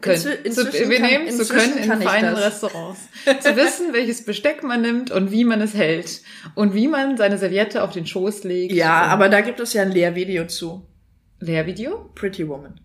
[0.00, 0.16] Können.
[0.44, 2.34] Inzwi- zu benehmen kann- zu können in feinen.
[2.36, 3.00] Restaurants.
[3.40, 6.22] zu wissen, welches Besteck man nimmt und wie man es hält.
[6.54, 8.72] Und wie man seine Serviette auf den Schoß legt.
[8.74, 10.86] Ja, aber da gibt es ja ein Lehrvideo zu.
[11.40, 12.10] Lehrvideo?
[12.14, 12.80] Pretty Woman.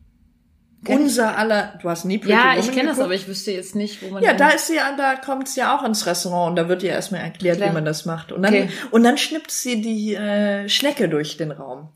[0.87, 3.75] Unser aller, du hast nie Pretty Ja, Woman ich kenne das, aber ich wüsste jetzt
[3.75, 4.23] nicht, wo man.
[4.23, 6.83] Ja, da ist sie ja, da kommt sie ja auch ins Restaurant und da wird
[6.83, 7.69] ihr erstmal erklärt, Klar.
[7.69, 8.31] wie man das macht.
[8.31, 8.69] Und dann, Okay.
[8.91, 11.89] und dann schnippt sie die äh, Schnecke durch den Raum.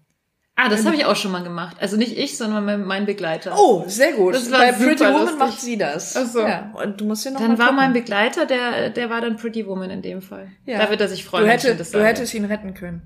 [0.60, 1.78] Ah, das habe ich auch schon mal gemacht.
[1.80, 3.54] Also nicht ich, sondern mein, mein Begleiter.
[3.60, 4.34] Oh, sehr gut.
[4.34, 5.38] Das war Bei Pretty Woman lustig.
[5.38, 6.16] macht sie das.
[6.18, 6.40] Ach so.
[6.40, 7.76] Ja, und du musst ja noch Dann war gucken.
[7.76, 10.48] mein Begleiter, der, der war dann Pretty Woman in dem Fall.
[10.66, 10.80] Ja.
[10.80, 13.04] Da wird er sich freuen, du, hätte, du hättest ihn retten können.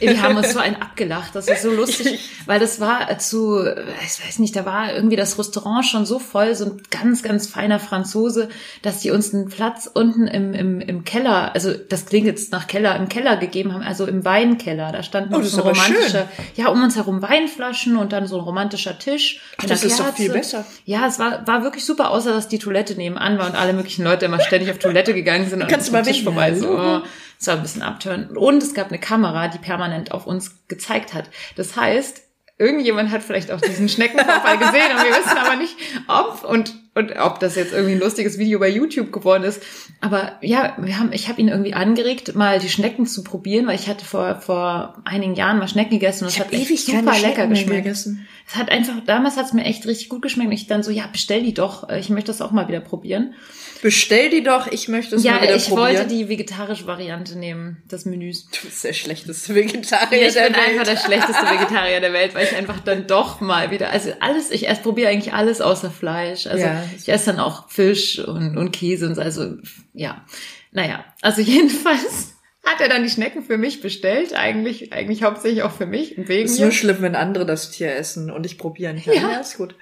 [0.00, 1.34] Wir haben uns so einen abgelacht.
[1.34, 5.38] Das ist so lustig, weil das war zu, ich weiß nicht, da war irgendwie das
[5.38, 8.48] Restaurant schon so voll, so ein ganz, ganz feiner Franzose,
[8.82, 12.66] dass die uns einen Platz unten im, im, im Keller, also das klingt jetzt nach
[12.66, 14.92] Keller, im Keller gegeben haben, also im Weinkeller.
[14.92, 18.36] Da stand noch Oh, so ein romantischer, ja, um uns herum Weinflaschen und dann so
[18.36, 19.40] ein romantischer Tisch.
[19.58, 20.64] Ach, das ist doch viel besser.
[20.84, 24.04] Ja, es war, war wirklich super, außer dass die Toilette nebenan war und alle möglichen
[24.04, 26.54] Leute immer ständig auf Toilette gegangen sind und Kannst du mal Tisch vorbei.
[26.54, 27.02] So,
[27.38, 28.36] Es war ein bisschen abtörend.
[28.36, 31.30] Und es gab eine Kamera, die permanent auf uns gezeigt hat.
[31.56, 32.22] Das heißt,
[32.58, 35.76] irgendjemand hat vielleicht auch diesen Schneckenvorfall gesehen und wir wissen aber nicht,
[36.08, 39.62] ob und und ob das jetzt irgendwie ein lustiges Video bei YouTube geworden ist.
[40.00, 43.76] Aber ja, wir haben, ich habe ihn irgendwie angeregt, mal die Schnecken zu probieren, weil
[43.76, 47.46] ich hatte vor vor einigen Jahren mal Schnecken gegessen und es hat echt super lecker
[47.46, 47.84] geschmeckt.
[47.84, 48.26] gegessen.
[48.50, 50.48] Es hat einfach, damals hat es mir echt richtig gut geschmeckt.
[50.48, 51.88] Und ich dann so, ja, bestell die doch.
[51.90, 53.34] Ich möchte das auch mal wieder probieren.
[53.82, 55.98] Bestell die doch, ich möchte es ja, mal wieder ich probieren.
[55.98, 58.48] wollte die vegetarische Variante nehmen, des Menüs.
[58.48, 60.64] Du bist der schlechteste Vegetarier Ja, ich der bin Welt.
[60.70, 64.50] einfach der schlechteste Vegetarier der Welt, weil ich einfach dann doch mal wieder, also alles,
[64.50, 66.46] ich esse, probiere eigentlich alles außer Fleisch.
[66.48, 66.82] Also Ja.
[66.96, 69.56] ich esse dann auch Fisch und, und Käse und so, also
[69.94, 70.24] ja.
[70.72, 75.72] Naja, also jedenfalls hat er dann die Schnecken für mich bestellt, eigentlich, eigentlich hauptsächlich auch
[75.72, 79.14] für mich, wegen ist nur schlimm, wenn andere das Tier essen und ich probieren kann.
[79.14, 79.30] Ja.
[79.30, 79.74] Ja, ist gut.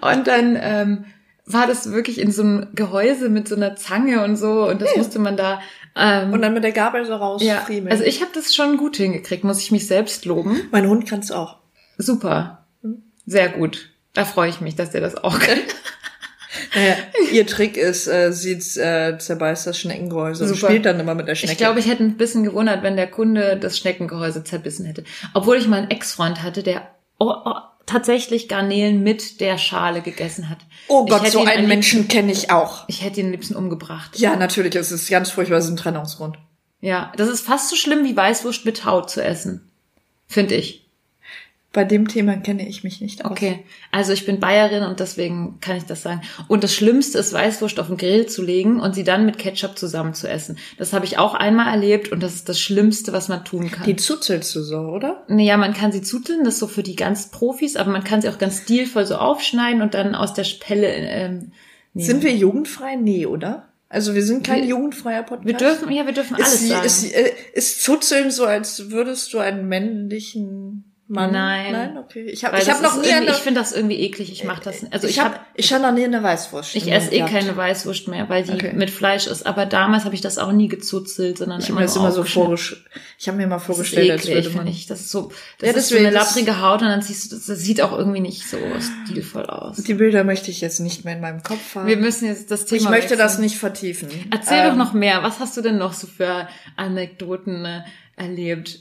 [0.00, 1.04] Und dann ähm,
[1.46, 4.94] war das wirklich in so einem Gehäuse mit so einer Zange und so und das
[4.96, 5.60] musste man da
[5.96, 7.90] ähm, Und dann mit der Gabel so ja, rausfriemeln.
[7.90, 10.68] also ich habe das schon gut hingekriegt, muss ich mich selbst loben.
[10.70, 11.56] mein Hund kann es auch.
[11.96, 12.66] Super,
[13.26, 13.90] sehr gut.
[14.12, 15.58] Da freue ich mich, dass der das auch kann.
[16.74, 16.94] Naja,
[17.32, 20.68] ihr Trick ist, äh, sie äh, zerbeißt das Schneckengehäuse und Super.
[20.68, 21.52] spielt dann immer mit der Schnecke.
[21.52, 25.04] Ich glaube, ich hätte ein bisschen gewundert, wenn der Kunde das Schneckengehäuse zerbissen hätte.
[25.34, 27.54] Obwohl ich mal einen Ex-Freund hatte, der oh, oh,
[27.86, 30.58] tatsächlich Garnelen mit der Schale gegessen hat.
[30.88, 32.84] oh Gott, so einen liebsten- Menschen kenne ich auch.
[32.88, 34.18] Ich hätte ihn am liebsten umgebracht.
[34.18, 36.38] Ja, natürlich, es ist ganz furchtbar, es ist ein Trennungsgrund.
[36.80, 39.70] Ja, das ist fast so schlimm wie Weißwurst mit Haut zu essen.
[40.26, 40.87] Finde ich.
[41.78, 43.30] Bei dem Thema kenne ich mich nicht aus.
[43.30, 43.60] Okay,
[43.92, 46.22] also ich bin Bayerin und deswegen kann ich das sagen.
[46.48, 49.78] Und das Schlimmste ist, Weißwurst auf den Grill zu legen und sie dann mit Ketchup
[49.78, 50.58] zusammen zu essen.
[50.76, 53.84] Das habe ich auch einmal erlebt und das ist das Schlimmste, was man tun kann.
[53.86, 55.22] Die zuzelst du so, oder?
[55.28, 58.22] Naja, man kann sie zuteln, das ist so für die ganz Profis, aber man kann
[58.22, 61.52] sie auch ganz stilvoll so aufschneiden und dann aus der Pelle ähm,
[61.94, 62.06] nehmen.
[62.08, 62.96] Sind wir jugendfrei?
[62.96, 63.68] Nee, oder?
[63.88, 65.46] Also wir sind kein Wir- jugendfreier Podcast.
[65.46, 66.84] Wir dürfen, ja, wir dürfen alles ist, sagen.
[66.84, 71.32] ist, äh, ist Zuzeln so, als würdest du einen männlichen Mann?
[71.32, 71.72] Nein.
[71.72, 72.26] Nein, okay.
[72.26, 74.30] Ich habe hab das noch nie eine, Ich finde das irgendwie eklig.
[74.30, 74.84] Ich mache das.
[74.92, 76.76] Also ich, ich habe habe ich hab noch nie eine Weißwurst.
[76.76, 78.74] Ich esse eh keine Weißwurst mehr, weil die Okay.
[78.74, 79.46] mit Fleisch ist.
[79.46, 82.24] Aber damals habe ich das auch nie gezuzelt, sondern Ich immer mir das immer so
[82.24, 82.82] vorgestellt.
[83.18, 84.66] Ich habe mir mal Das ist vorgestellt, als eklig, würde man.
[84.66, 84.86] ich.
[84.86, 87.36] Das ist so, das Ja, ist so eine das- lapprige Haut und dann siehst du,
[87.36, 88.58] das sieht auch irgendwie nicht so
[89.06, 89.78] stilvoll aus.
[89.78, 91.86] Die Bilder möchte ich jetzt nicht mehr in meinem Kopf haben.
[91.86, 93.18] Wir müssen jetzt das Thema ich möchte wechseln.
[93.18, 94.08] das nicht vertiefen.
[94.30, 95.22] Erzähl doch Ähm, noch mehr.
[95.22, 97.80] Was hast du denn noch so für Anekdoten äh,
[98.16, 98.80] erlebt?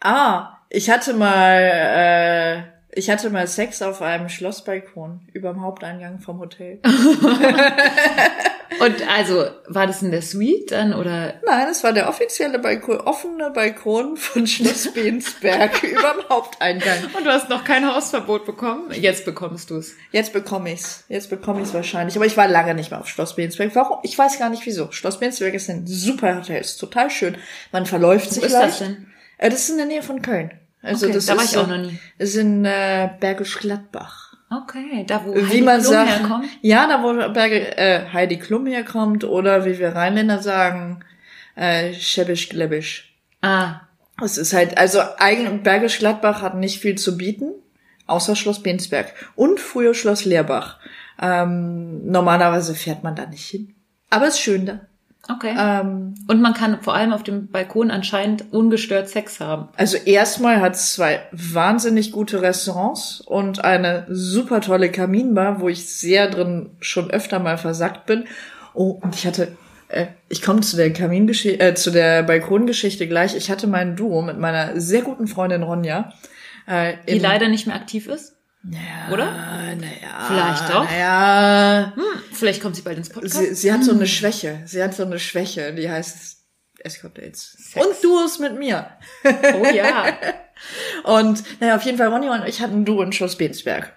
[0.00, 2.62] Ah, ich hatte mal, äh,
[2.98, 6.80] Ich hatte mal Sex auf einem Schlossbalkon überm Haupteingang vom Hotel.
[8.80, 11.34] Und also, war das in der Suite dann oder?
[11.44, 16.98] Nein, es war der offizielle Balkon, offene Balkon von Schloss Bensberg überm Haupteingang.
[17.16, 18.90] Und du hast noch kein Hausverbot bekommen?
[18.92, 19.94] Jetzt bekommst du es.
[20.12, 21.04] Jetzt bekomme ich's.
[21.08, 22.16] Jetzt bekomme ich's wahrscheinlich.
[22.16, 23.74] Aber ich war lange nicht mehr auf Schloss Bensberg.
[23.74, 23.98] Warum?
[24.02, 24.90] Ich weiß gar nicht wieso.
[24.92, 27.36] Schloss Bensberg ist ein super Hotel, ist total schön.
[27.72, 28.66] Man verläuft sich Wo ist leicht.
[28.68, 29.06] das denn?
[29.38, 30.52] Äh, Das ist in der Nähe von Köln.
[30.82, 31.98] Also Okay, das da war ist ich auch noch nie.
[32.18, 34.34] Ist in äh, Bergisch Gladbach.
[34.50, 36.10] Okay, da wo Wie Heidi man Klum sagt.
[36.10, 36.46] herkommt.
[36.62, 41.04] Ja, da wo Berge, äh, Heidi Klum herkommt oder wie wir Rheinländer sagen,
[41.54, 43.14] äh, Schäbisch Gläbisch.
[43.42, 43.80] Ah,
[44.22, 47.52] Es ist halt, also eigen, Bergisch Gladbach hat nicht viel zu bieten,
[48.06, 50.78] außer Schloss Bensberg und früher Schloss Leerbach.
[51.22, 53.74] Ähm, normalerweise fährt man da nicht hin.
[54.08, 54.80] Aber es ist schön da.
[55.34, 55.54] Okay.
[55.58, 59.68] Ähm, Und man kann vor allem auf dem Balkon anscheinend ungestört Sex haben.
[59.76, 65.88] also erstmal hat es zwei wahnsinnig gute Restaurants und eine super tolle Kaminbar, wo ich
[65.92, 68.24] sehr drin schon öfter mal versackt bin.
[68.74, 69.56] Oh, und ich hatte,
[69.88, 73.34] äh, ich komme zu der Kamingeschichte, äh, zu der Balkongeschichte gleich.
[73.34, 76.12] Ich hatte mein Duo mit meiner sehr guten Freundin Ronja.
[76.66, 78.36] Äh, Die leider nicht mehr aktiv ist.
[78.62, 79.26] Ja, Oder?
[79.26, 80.26] Naja.
[80.26, 80.84] Vielleicht doch.
[80.84, 81.92] Naja.
[81.94, 83.34] Hm, vielleicht kommt sie bald ins Podcast.
[83.34, 84.60] Sie, sie hat so eine Schwäche.
[84.66, 86.40] Sie hat so eine Schwäche, die heißt
[86.80, 87.56] Escort Dates.
[87.74, 88.86] Und Duos mit mir.
[89.24, 90.12] oh ja.
[91.04, 93.94] Und naja, auf jeden Fall, Ronny und ich hatten ein Duo in Schloss Bensberg.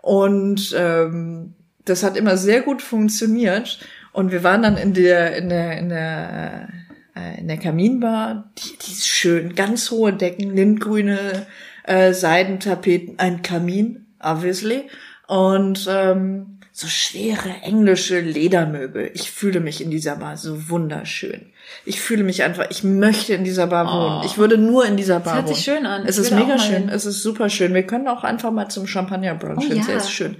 [0.00, 3.78] Und ähm, das hat immer sehr gut funktioniert.
[4.12, 6.68] Und wir waren dann in der, in der, in der,
[7.14, 8.50] äh, in der Kaminbar.
[8.56, 11.46] Die, die ist schön, ganz hohe Decken, lindgrüne
[11.84, 14.88] äh, Seidentapeten, ein Kamin, obviously.
[15.26, 19.10] Und ähm, so schwere englische Ledermöbel.
[19.14, 21.46] Ich fühle mich in dieser Bar so wunderschön.
[21.86, 24.26] Ich fühle mich einfach, ich möchte in dieser Bar wohnen.
[24.26, 25.54] Ich würde nur in dieser Bar hört wohnen.
[25.54, 26.04] sich schön an.
[26.04, 26.90] Es Ich ist mega schön.
[26.90, 27.72] Es ist super schön.
[27.72, 29.82] Wir können auch einfach mal zum Champagner Brunch Oh ja.
[29.82, 30.36] Sehr ist schön.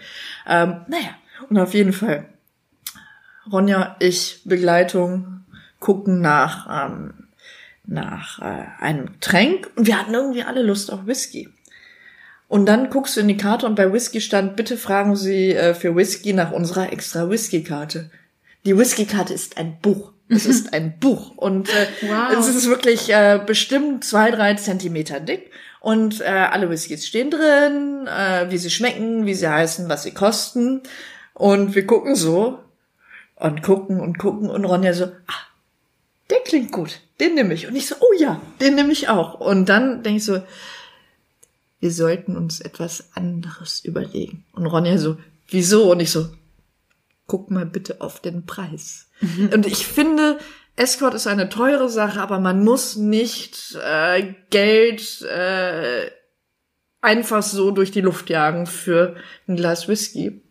[0.46, 1.16] Ähm, naja,
[1.48, 2.26] und auf jeden Fall.
[3.50, 5.44] Ronja, ich, Begleitung,
[5.80, 7.14] gucken nach, ähm,
[7.86, 11.48] nach äh, einem Getränk und wir hatten irgendwie alle Lust auf Whisky.
[12.48, 15.74] Und dann guckst du in die Karte und bei Whisky stand, bitte fragen Sie äh,
[15.74, 18.10] für Whisky nach unserer extra Whisky-Karte.
[18.64, 20.12] Die Whisky-Karte ist ein Buch.
[20.28, 22.36] Es ist ein Buch und äh, Wow.
[22.38, 28.08] es ist wirklich äh, bestimmt zwei, drei Zentimeter dick und äh, alle Whiskys stehen drin,
[28.08, 30.82] äh, wie sie schmecken, wie sie heißen, was sie kosten
[31.34, 32.58] und wir gucken so
[33.36, 35.46] und gucken und gucken und Ronja so, ah,
[36.30, 37.68] der klingt gut, den nehme ich.
[37.68, 39.38] Und ich so, oh ja, den nehme ich auch.
[39.38, 40.42] Und dann denke ich so,
[41.86, 44.44] wir sollten uns etwas anderes überlegen.
[44.50, 45.92] Und Ronja so, wieso?
[45.92, 46.28] Und ich so,
[47.28, 49.08] guck mal bitte auf den Preis.
[49.52, 50.40] Und ich finde,
[50.74, 56.10] Escort ist eine teure Sache, aber man muss nicht äh, Geld äh,
[57.02, 59.14] einfach so durch die Luft jagen für
[59.46, 60.42] ein Glas Whisky.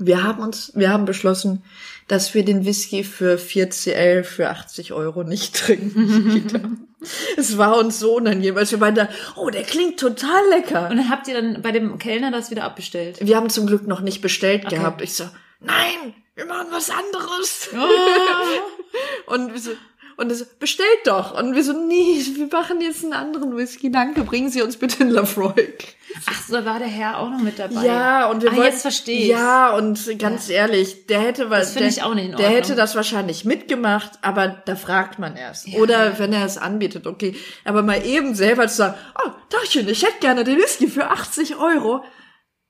[0.00, 1.62] Wir haben uns, wir haben beschlossen,
[2.08, 6.88] dass wir den Whisky für 4CL für 80 Euro nicht trinken.
[7.36, 10.88] Es war uns so unangenehm, als wir beide, dachten, oh, der klingt total lecker.
[10.90, 13.18] Und dann habt ihr dann bei dem Kellner das wieder abbestellt.
[13.20, 14.76] Wir haben zum Glück noch nicht bestellt Okay.
[14.76, 15.02] gehabt.
[15.02, 15.24] Ich so,
[15.60, 17.68] nein, wir machen was anderes.
[19.26, 19.70] Und wir so,
[20.16, 21.38] und er so, bestellt doch.
[21.38, 23.90] Und wir so, nee, wir machen jetzt einen anderen Whisky.
[23.90, 25.96] Danke, bringen Sie uns bitte einen Lafroig.
[26.28, 27.84] Ach, so da war der Herr auch noch mit dabei.
[27.86, 29.28] Ja, und wir ah, wollten, jetzt verstehe ich.
[29.28, 34.48] Ja, und ganz ehrlich, der hätte was, Das der, der hätte das wahrscheinlich mitgemacht, aber
[34.64, 35.68] da fragt man erst.
[35.74, 37.34] Oder wenn er es anbietet, okay.
[37.64, 38.94] Aber mal eben selber zu sagen,
[39.24, 42.02] oh, Tachchen, ich hätte gerne den Whisky für 80 Euro.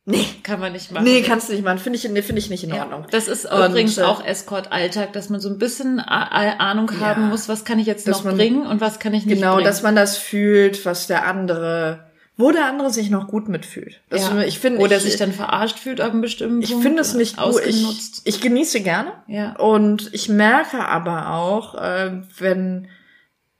[0.04, 1.04] Nee, Kann man nicht machen.
[1.04, 1.78] nee, kannst du nicht machen.
[1.78, 3.06] Finde ich, nee, finde ich nicht in Ja, Ordnung.
[3.12, 7.48] das ist Und, übrigens äh, auch Escort-Alltag, dass man so ein bisschen Ahnung haben muss,
[7.48, 9.64] was kann ich jetzt noch man- bringen und was kann ich nicht Genau, bringen.
[9.66, 12.10] dass man das fühlt, was der andere,
[12.42, 14.00] wo der andere sich noch gut mitfühlt.
[14.10, 14.42] Das, ja.
[14.42, 17.36] Ich finde, Oder ich, sich dann verarscht fühlt auf einem bestimmten ich finde es nicht
[17.36, 17.54] gut.
[17.64, 18.22] Ich, ausgenutzt.
[18.24, 19.12] ich genieße gerne.
[19.28, 19.56] Ja.
[19.56, 22.88] Und ich merke aber auch, äh, wenn,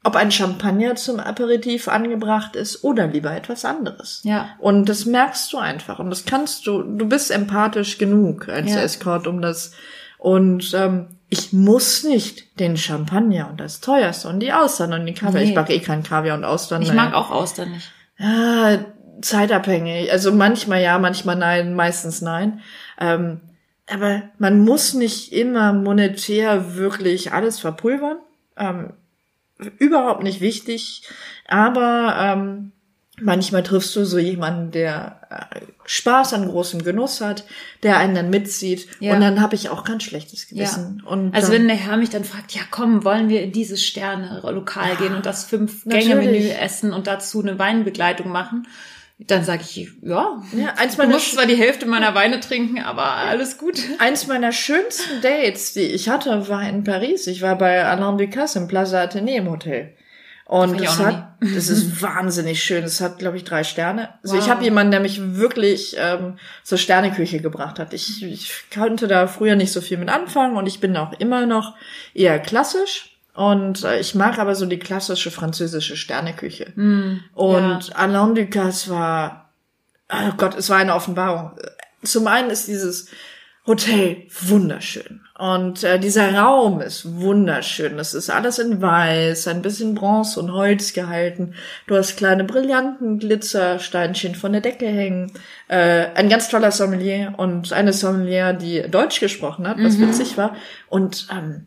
[0.03, 4.21] ob ein Champagner zum Aperitif angebracht ist oder lieber etwas anderes.
[4.25, 4.51] Ja.
[4.59, 5.99] Und das merkst du einfach.
[5.99, 8.83] Und das kannst du, du bist empathisch genug als Ja.
[8.83, 9.73] Escort, um das,
[10.18, 15.14] und, ähm, ich muss nicht den Champagner und das teuerste und die Austern und die
[15.14, 15.42] Kaviar.
[15.42, 15.49] Nee.
[15.49, 16.83] Ich backe eh kein Kaviar und Austern.
[16.83, 17.90] Ich mag auch Austern nicht.
[18.23, 18.85] Ja,
[19.21, 20.13] zeitabhängig.
[20.13, 22.61] Also manchmal ja, manchmal nein, meistens nein.
[23.01, 23.41] Ähm,
[23.91, 28.19] aber man muss nicht immer monetär wirklich alles verpulvern.
[28.57, 28.93] Ähm,
[29.79, 31.09] überhaupt nicht wichtig.
[31.49, 32.73] Aber ähm,
[33.23, 37.45] manchmal triffst du so jemanden, der äh, Spaß an großem Genuss hat,
[37.83, 38.87] der einen dann mitzieht.
[39.01, 39.15] Ja.
[39.15, 41.03] Und dann habe ich auch kein schlechtes Gewissen.
[41.07, 44.97] Und Also wenn der Herr mich dann fragt, ja komm, wollen wir in dieses Sterne-Lokal
[44.97, 48.67] gehen und das Fünf-Gänge-Menü essen und dazu eine Weinbegleitung machen?
[49.19, 52.81] Dann sage ich, ja, Ja, eins du meiner, musst zwar die Hälfte meiner Weine trinken,
[52.81, 53.79] aber alles gut.
[53.99, 57.27] eins meiner schönsten Dates, die ich hatte, war in Paris.
[57.29, 59.95] Ich war bei Alain Ducasse im Plaza Athénée im Hotel.
[60.53, 62.85] Und ich das hat, das ist wahnsinnig schön.
[62.85, 64.11] Es hat, glaube ich, drei Sterne.
[64.23, 64.51] Also ich Wow.
[64.51, 67.95] habe jemanden, der mich wirklich ähm, zur Sterneküche gebracht hat.
[67.95, 71.47] Ich, ich konnte da früher nicht so viel mit anfangen und ich bin auch immer
[71.47, 71.75] noch
[72.12, 73.17] eher klassisch.
[73.33, 76.75] Und äh, ich mag aber so die klassische französische Sterneküche.
[77.33, 79.55] Und Alain Ducasse war,
[80.12, 81.53] oh Gott, es war eine Offenbarung.
[82.03, 83.09] Zum einen ist dieses
[83.67, 85.23] Hotel wunderschön.
[85.43, 87.97] Und äh, dieser Raum ist wunderschön.
[87.97, 91.55] Das ist alles in Weiß, ein bisschen Bronze und Holz gehalten.
[91.89, 95.33] Du hast kleine brillanten Glitzersteinchen von der Decke hängen.
[95.67, 100.55] Äh, ein ganz toller Sommelier und eine Sommelier, die Deutsch gesprochen hat, was witzig war.
[100.89, 101.67] Und ähm,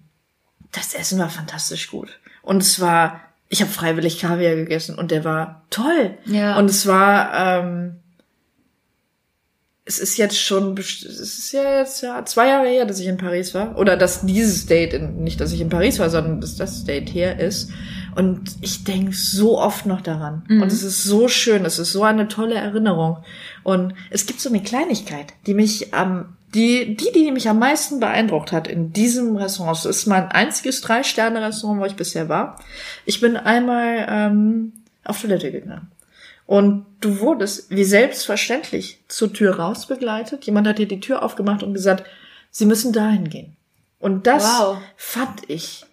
[0.72, 2.22] das Essen war fantastisch gut.
[2.44, 6.18] Und es war, ich habe freiwillig Kaviar gegessen und der war toll.
[6.24, 6.58] Ja.
[6.58, 8.00] Und es war, ähm,
[9.88, 13.18] es ist jetzt schon, es ist ja jetzt ja zwei Jahre her, dass ich in
[13.18, 13.78] Paris war.
[13.78, 17.14] Oder dass dieses Date, in, nicht dass ich in Paris war, sondern dass das Date
[17.14, 17.70] her ist.
[18.16, 20.44] Und ich denke so oft noch daran.
[20.50, 23.18] Und es ist so schön, es ist so eine tolle Erinnerung.
[23.62, 28.00] Und es gibt so eine Kleinigkeit, die mich am, die, die, die mich am meisten
[28.00, 29.78] beeindruckt hat in diesem Restaurant.
[29.78, 32.60] Es ist mein einziges Drei-Sterne-Restaurant, wo ich bisher war.
[33.06, 35.92] Ich bin einmal ähm, auf Toilette gegangen.
[36.46, 40.46] Und du wurdest wie selbstverständlich zur Tür raus begleitet.
[40.46, 42.06] Jemand hat dir die Tür aufgemacht und gesagt,
[42.52, 43.56] sie müssen dahin gehen.
[44.00, 44.78] Und das Wow.
[44.96, 45.86] fand ich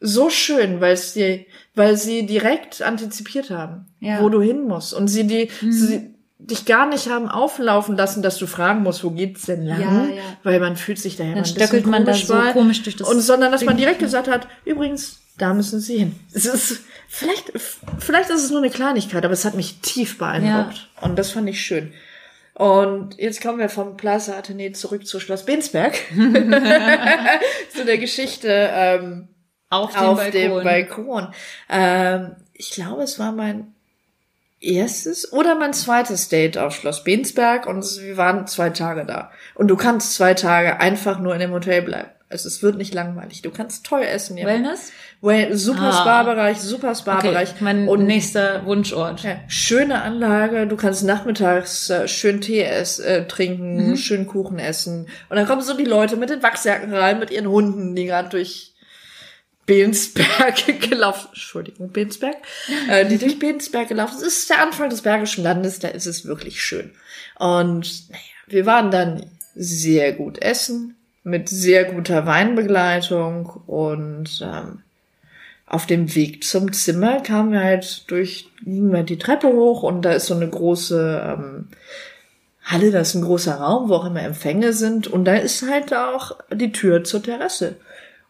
[0.00, 4.22] so schön, weil dir, weil sie direkt antizipiert haben, Ja.
[4.22, 4.94] wo du hin musst.
[4.94, 9.10] Und sie die, sie dich gar nicht haben auflaufen lassen, dass du fragen musst, wo
[9.10, 9.80] geht's denn lang?
[9.80, 10.22] Ja, ja.
[10.44, 13.50] Weil man fühlt sich daher Dann stöckelt man da so komisch durch das Und sondern,
[13.50, 13.84] dass man Ding.
[13.84, 16.18] direkt gesagt hat, übrigens, da müssen sie hin.
[16.32, 17.52] Es ist, vielleicht,
[17.98, 20.88] vielleicht ist es nur eine Kleinigkeit, aber es hat mich tief beeindruckt.
[21.00, 21.92] Und das fand ich schön.
[22.54, 25.94] Und jetzt kommen wir vom Plaza Athenee zurück zu Schloss Bensberg.
[27.72, 29.28] zu der Geschichte, ähm,
[29.70, 30.32] Auf dem auf Balkon.
[30.32, 31.28] dem Balkon.
[31.68, 33.74] Ähm, ich glaube, es war mein
[34.60, 39.30] erstes oder mein zweites Date auf Schloss Bensberg und wir waren zwei Tage da.
[39.54, 42.08] Und du kannst zwei Tage einfach nur in dem Hotel bleiben.
[42.30, 43.40] Also es wird nicht langweilig.
[43.40, 44.36] Du kannst toll essen.
[44.36, 44.44] ja.
[44.46, 44.92] Wellness?
[45.22, 45.92] Well, super Ah.
[45.92, 47.60] Spa-Bereich, super Okay, Spa-Bereich.
[47.60, 49.22] mein und nächster Wunschort.
[49.22, 50.66] ja, schöne Anlage.
[50.66, 55.06] Du kannst nachmittags äh, schön Tee ess, äh, trinken, schön Kuchen essen.
[55.30, 58.28] Und dann kommen so die Leute mit den Wachsjacken rein, mit ihren Hunden, die gerade
[58.28, 58.74] durch
[59.68, 62.36] Bensberg gelaufen, Entschuldigung, Bensberg,
[62.90, 64.26] äh, die durch Bensberg gelaufen sind.
[64.26, 66.90] Es ist der Anfang des Bergischen Landes, da ist es wirklich schön.
[67.38, 74.82] Und naja, wir waren dann sehr gut essen, mit sehr guter Weinbegleitung und ähm,
[75.66, 80.02] auf dem Weg zum Zimmer kamen wir halt durch gingen wir die Treppe hoch und
[80.02, 81.68] da ist so eine große ähm,
[82.64, 85.92] Halle, da ist ein großer Raum, wo auch immer Empfänge sind und da ist halt
[85.92, 87.76] auch die Tür zur Terrasse.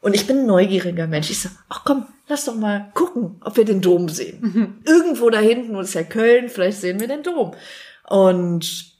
[0.00, 1.30] Und ich bin ein neugieriger Mensch.
[1.30, 4.80] Ich sag, ach komm, lass doch mal gucken, ob wir den Dom sehen.
[4.84, 7.54] Irgendwo da hinten, ist ja Köln, vielleicht sehen wir den Dom.
[8.08, 8.92] Und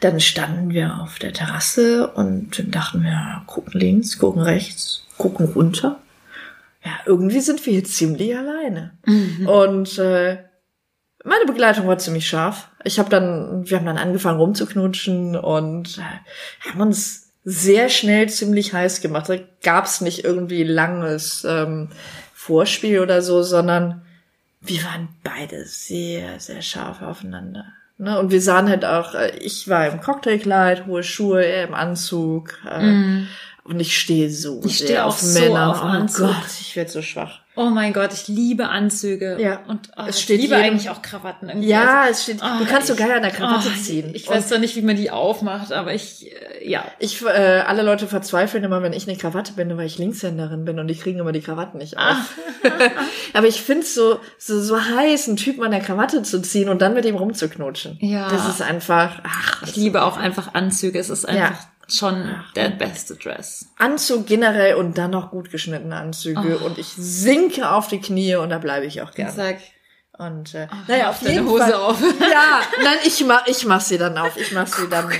[0.00, 5.46] dann standen wir auf der Terrasse und dann dachten wir, gucken links, gucken rechts, gucken
[5.46, 6.00] runter.
[6.84, 8.98] Ja, irgendwie sind wir hier ziemlich alleine.
[9.46, 10.44] Und äh,
[11.24, 12.68] meine Begleitung war ziemlich scharf.
[12.84, 18.72] Ich habe dann, wir haben dann angefangen rumzuknutschen und äh, haben uns sehr schnell ziemlich
[18.74, 19.28] heiß gemacht.
[19.28, 21.88] Da gab's nicht irgendwie langes ähm,
[22.34, 24.02] Vorspiel oder so, sondern
[24.60, 27.66] wir waren beide sehr, sehr scharf aufeinander.
[27.98, 28.18] Ne?
[28.18, 32.58] Und wir sahen halt auch, äh, ich war im Cocktailkleid, hohe Schuhe, er im Anzug.
[32.68, 32.80] Äh,
[33.68, 35.70] Und ich stehe so Ich sehr stehe auf so Männer.
[35.70, 36.28] auf oh Anzug.
[36.28, 37.40] Gott, ich werde so schwach.
[37.58, 39.38] Oh mein Gott, ich liebe Anzüge.
[39.40, 39.60] Ja.
[39.66, 41.48] Und oh, Es ich steht liebe jedem- eigentlich auch Krawatten.
[41.48, 41.68] Irgendwie.
[41.68, 44.10] Ja, Also, es steht, oh, du kannst ich- sogar an der Krawatte oh, ziehen.
[44.14, 46.84] Ich weiß Und zwar nicht, wie man die aufmacht, aber ich, äh, ja.
[46.98, 47.28] ich, äh,
[47.66, 50.96] alle Leute verzweifeln immer, wenn ich eine Krawatte bin, weil ich Linkshänderin bin und die
[50.96, 52.12] kriegen immer die Krawatten nicht Ah.
[52.12, 52.34] auf.
[53.32, 56.82] aber ich find's so, so, so heiß, einen Typen an der Krawatte zu ziehen und
[56.82, 57.96] dann mit ihm rumzuknutschen.
[58.02, 58.28] Ja.
[58.28, 60.98] Das ist einfach, ach, Ich liebe auch einfach Anzüge.
[60.98, 61.56] Es ist einfach
[61.88, 63.66] schon der beste Dress.
[63.78, 66.66] Anzug generell und dann noch gut geschnittene Anzüge Oh.
[66.66, 69.32] und ich sinke auf die Knie und da bleibe ich auch gerne.
[69.32, 69.58] sag,
[70.18, 71.74] Und äh, mach naja, auf deine jeden Hose Fall.
[71.74, 72.00] auf.
[72.20, 74.36] Ja, nein, ich mach, ich mach sie dann auf.
[74.36, 75.10] Ich mach sie dann.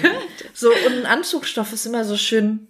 [0.54, 2.68] So und ein Anzugstoff ist immer so schön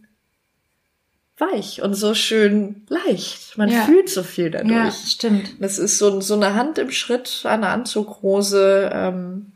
[1.39, 3.59] weich und so schön leicht.
[3.59, 3.83] Man Ja.
[3.83, 4.71] fühlt so viel dadurch.
[4.73, 5.61] ja, stimmt.
[5.61, 8.91] Das ist so, so eine Hand im Schritt, eine Anzughose.
[8.93, 9.53] Ähm,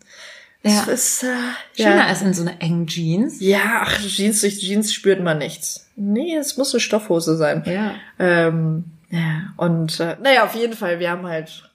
[0.63, 0.83] Ja.
[0.83, 1.27] Es ist, äh,
[1.75, 2.07] Schöner ja.
[2.07, 3.41] als in so einer engen Jeans.
[3.41, 5.89] Ja, ach, Jeans durch Jeans spürt man nichts.
[5.97, 7.63] Nee, es muss eine Stoffhose sein.
[7.67, 7.95] Ja.
[8.19, 11.71] Ähm, ja, und äh, naja, auf jeden Fall, wir haben halt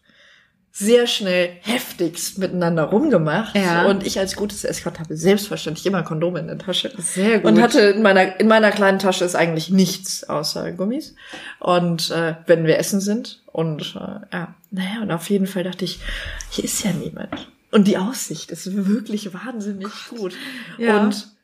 [0.78, 3.56] sehr schnell heftigst miteinander rumgemacht.
[3.56, 3.86] Ja.
[3.86, 6.92] Und ich als gutes Escort habe selbstverständlich immer Kondome in der Tasche.
[6.98, 7.50] Sehr gut.
[7.50, 11.16] Und hatte in meiner, in meiner kleinen Tasche ist eigentlich nichts außer Gummis.
[11.60, 13.42] Und äh, wenn wir essen sind.
[13.54, 16.02] Und äh, ja, naja, und auf jeden Fall dachte ich,
[16.50, 17.48] hier ist ja niemand.
[17.72, 20.34] Und die Aussicht ist wirklich wahnsinnig gut.
[20.78, 21.02] Ja.
[21.02, 21.36] Und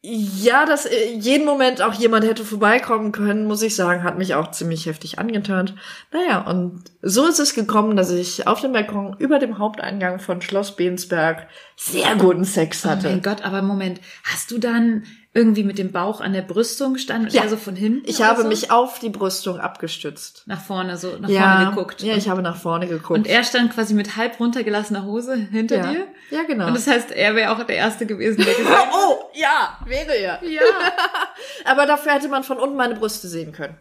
[0.00, 4.34] ja, dass äh, jeden Moment auch jemand hätte vorbeikommen können, muss ich sagen, hat mich
[4.34, 5.74] auch ziemlich heftig angetönt.
[6.12, 10.40] Naja, und so ist es gekommen, dass ich auf dem Balkon über dem Haupteingang von
[10.40, 13.08] Schloss Bensberg sehr guten Sex Oh hatte.
[13.08, 15.02] mein Gott, aber Moment, hast du dann
[15.38, 17.30] irgendwie mit dem Bauch an der Brüstung gestanden?
[17.30, 17.42] Ja.
[17.42, 18.08] Also von hinten?
[18.08, 18.48] ich habe so?
[18.48, 20.42] mich auf die Brüstung abgestützt.
[20.46, 22.02] nach vorne, so nach ja, vorne geguckt.
[22.02, 23.16] Ja, ich habe nach vorne geguckt.
[23.16, 25.90] und er stand quasi mit halb runtergelassener Hose hinter ja.
[25.92, 26.06] dir.
[26.30, 26.66] Ja, genau.
[26.66, 30.16] Und das heißt, er wäre auch der Erste gewesen, der gesagt hat, oh, ja, wäre
[30.16, 30.42] er.
[30.44, 30.62] ja.
[31.64, 33.78] Aber dafür hätte man von unten meine Brüste sehen können,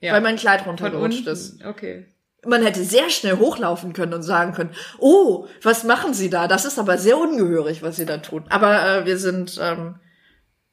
[0.00, 0.14] ja.
[0.14, 1.62] weil mein Kleid runtergerutscht ist.
[1.62, 2.06] Okay.
[2.44, 6.48] Man hätte sehr schnell hochlaufen können und sagen können, oh, was machen Sie da?
[6.48, 8.44] Das ist aber sehr ungehörig, was Sie da tun.
[8.48, 9.96] Aber äh, wir sind ähm,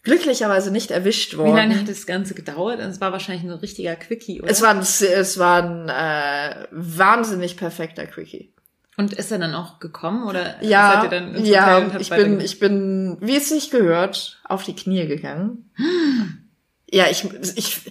[0.09, 1.53] glücklicherweise nicht erwischt worden.
[1.53, 2.79] Wie lange hat das Ganze gedauert?
[2.79, 4.51] Es war wahrscheinlich ein richtiger Quickie, oder?
[4.51, 8.51] es war ein, es war ein äh, wahnsinnig perfekter Quickie.
[8.97, 12.59] und ist er dann auch gekommen oder seid Ja, ihr dann ja, ich bin, ich
[12.59, 15.71] bin, wie es sich gehört, auf die Knie gegangen.
[16.91, 17.23] Ja, ich,
[17.55, 17.81] ich,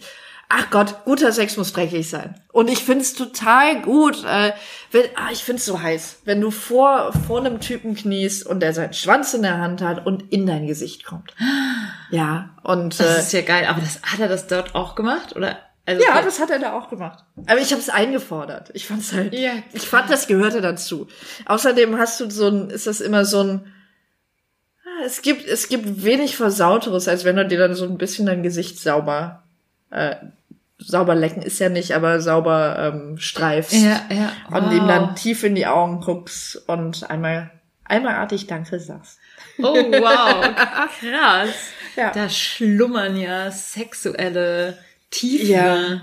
[0.49, 2.41] ach Gott, guter Sex muss dreckig sein.
[2.53, 4.53] Und ich find's total gut, äh,
[4.93, 8.73] wenn, ah, ich find's so heiß, wenn du vor, vor einem Typen kniest und der
[8.73, 11.35] seinen Schwanz in der Hand hat und in dein Gesicht kommt.
[12.11, 13.67] Ja, und, Das äh, ist ja geil.
[13.69, 15.37] Aber das, hat er das dort auch gemacht?
[15.37, 15.59] Oder?
[15.85, 17.25] Also, ja, das hat er da auch gemacht.
[17.47, 18.71] Aber ich habe es eingefordert.
[18.75, 19.33] Ich fand's halt.
[19.35, 21.09] Ja, ich fand, das gehörte dazu.
[21.47, 23.73] Außerdem hast du so ein, ist das immer so ein.
[24.85, 28.27] ah, Es gibt, es gibt wenig Versauteres, als wenn du dir dann so ein bisschen
[28.27, 29.45] dein Gesicht sauber,
[29.91, 30.17] äh,
[30.79, 33.73] sauber lecken ist ja nicht, aber sauber ähm, streifst.
[33.73, 34.33] Ja, ja.
[34.57, 35.15] Und ihm dann Wow.
[35.15, 37.51] tief in die Augen guckst und einmal,
[37.85, 39.19] einmal artig Danke sagst.
[39.59, 40.55] Oh, wow.
[41.01, 41.51] Krass.
[41.97, 42.13] Ja.
[42.13, 44.79] Da schlummern ja sexuelle
[45.11, 45.49] Tiefen.
[45.51, 46.01] Ja.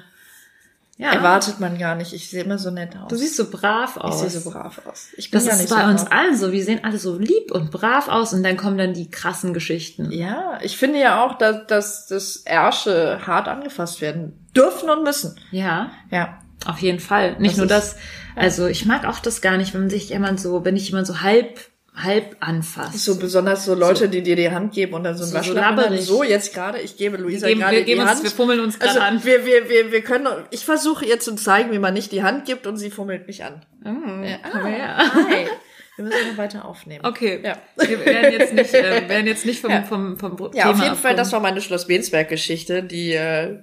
[0.97, 1.13] ja.
[1.13, 2.11] Erwartet man gar nicht.
[2.11, 3.07] Ich sehe immer so nett aus.
[3.07, 4.19] Du siehst so brav ich aus.
[4.19, 5.07] sehe so brav aus.
[5.15, 6.51] Ich bin Das ist nicht bei so uns allen so.
[6.51, 10.11] Wir sehen alle so lieb und brav aus und dann kommen dann die krassen Geschichten.
[10.11, 15.39] Ja, ich finde ja auch, dass, dass das Ärsche hart angefasst werden dürfen und müssen.
[15.51, 16.39] Ja, Ja.
[16.66, 17.36] auf jeden Fall.
[17.39, 17.95] Nicht Das nur das.
[18.36, 21.22] Also ich mag auch das gar nicht, wenn sich jemand so, wenn ich jemand so
[21.22, 21.60] halb,
[21.95, 22.99] halb anfasst.
[23.06, 25.56] So besonders so Leute, die dir die Hand geben und dann so ein So- so
[25.56, 25.97] Waschlappen.
[26.01, 28.24] So jetzt gerade, ich gebe Luisa wir geben, gerade wir, geben die uns, Hand.
[28.24, 29.24] wir fummeln uns gerade also an.
[29.24, 32.43] wir, wir, wir, wir können, ich versuche ihr zu zeigen, wie man nicht die Hand
[32.45, 33.62] gibt und sie fummelt mich an.
[33.82, 34.97] Mm, Ja, komm ah, her.
[35.14, 35.47] Hi.
[35.95, 37.06] Wir müssen noch weiter aufnehmen.
[37.06, 37.39] Okay.
[37.41, 37.58] Ja.
[37.78, 39.84] Wir werden jetzt nicht, äh, werden jetzt nicht vom, Ja.
[39.84, 43.60] vom, vom Thema Ja, auf jeden Fall, das war meine Schloss-Bensberg-Geschichte, die, äh,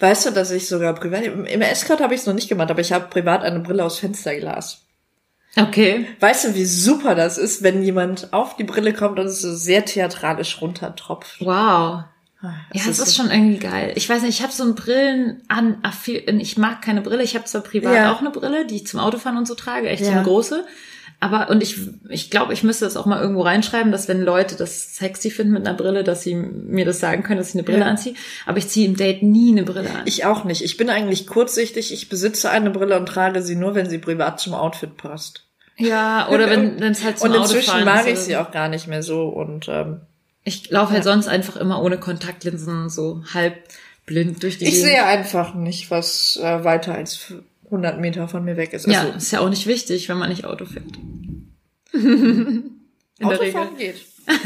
[0.00, 2.70] weißt du, dass ich sogar privat, im, im Escort habe ich es noch nicht gemacht,
[2.70, 4.82] aber ich habe privat eine Brille aus Fensterglas.
[5.56, 6.06] Okay.
[6.20, 9.54] Weißt du, wie super das ist, wenn jemand auf die Brille kommt und es so
[9.54, 11.40] sehr theatralisch runtertropft?
[11.40, 12.04] Wow.
[12.44, 13.92] Ah, Ja, das ist schon irgendwie geil.
[13.94, 15.80] Ich weiß nicht, ich habe so ein Brillen an,
[16.38, 17.22] ich mag keine Brille.
[17.22, 18.12] Ich habe zwar privat Ja.
[18.12, 20.16] auch eine Brille, die ich zum Autofahren und so trage, echt so Ja.
[20.16, 20.64] eine große.
[21.22, 21.76] Aber, und ich,
[22.08, 25.52] ich glaube, ich müsste das auch mal irgendwo reinschreiben, dass wenn Leute das sexy finden
[25.52, 27.86] mit einer Brille, dass sie mir das sagen können, dass ich eine Brille Ja.
[27.86, 28.14] anziehe.
[28.44, 30.02] Aber ich ziehe im Date nie eine Brille an.
[30.04, 30.62] Ich auch nicht.
[30.64, 31.92] Ich bin eigentlich kurzsichtig.
[31.92, 35.44] Ich besitze eine Brille und trage sie nur, wenn sie privat zum Outfit passt.
[35.78, 39.04] ja, oder wenn es halt zum und inzwischen mag ich sie auch gar nicht mehr
[39.04, 39.28] so.
[39.28, 40.00] Und ähm,
[40.42, 43.54] Ich laufe halt sonst einfach immer ohne Kontaktlinsen, so halb
[44.06, 44.86] blind durch die ich Gegend.
[44.88, 47.32] sehe einfach nicht, was äh, weiter als
[47.72, 48.86] 100 Meter von mir weg ist.
[48.86, 50.84] Ja, Also, ist ja auch nicht wichtig, wenn man nicht Auto fährt.
[51.92, 52.70] In
[53.18, 53.60] der Regel.
[53.60, 53.96] Autofahren geht.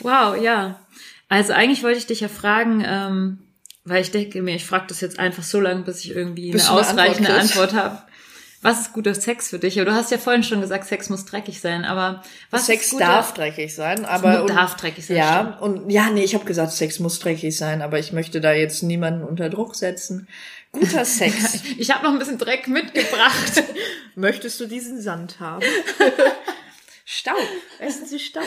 [0.00, 0.80] Wow, ja.
[1.28, 3.38] Also eigentlich wollte ich dich ja fragen, ähm,
[3.84, 6.68] weil ich denke mir, ich frage das jetzt einfach so lange, bis ich irgendwie Bis
[6.68, 7.72] eine du eine ausreichende Antwort.
[7.72, 7.98] Antwort habe.
[8.62, 9.80] Was ist guter Sex für dich?
[9.80, 12.90] Aber du hast ja vorhin schon gesagt, Sex muss dreckig sein, aber was Sex ist
[12.92, 16.44] guter darf dreckig sein, aber und- darf dreckig sein, Ja, und ja, nee, ich habe
[16.44, 20.28] gesagt, Sex muss dreckig sein, aber ich möchte da jetzt niemanden unter Druck setzen.
[20.72, 21.62] Guter Sex.
[21.78, 23.62] Ich habe noch ein bisschen Dreck mitgebracht.
[24.14, 25.64] Möchtest du diesen Sand haben?
[27.04, 27.36] Staub.
[27.78, 28.44] Essen Sie Staub.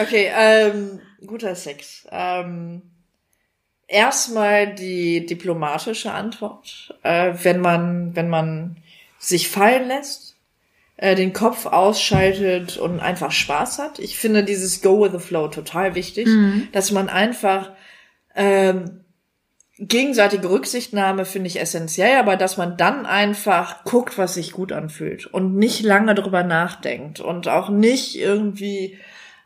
[0.00, 2.06] Okay, ähm, guter Sex.
[2.10, 2.82] Ähm,
[3.86, 6.94] erstmal die diplomatische Antwort.
[7.02, 8.78] Äh, wenn man, wenn man
[9.18, 10.36] sich fallen lässt,
[10.96, 13.98] äh, den Kopf ausschaltet und einfach Spaß hat.
[13.98, 16.28] Ich finde dieses Go with the Flow total wichtig,
[16.72, 17.72] dass man einfach
[18.34, 19.04] ähm,
[19.78, 25.26] gegenseitige Rücksichtnahme finde ich essentiell, aber dass man dann einfach guckt, was sich gut anfühlt
[25.26, 28.98] und nicht lange drüber nachdenkt und auch nicht irgendwie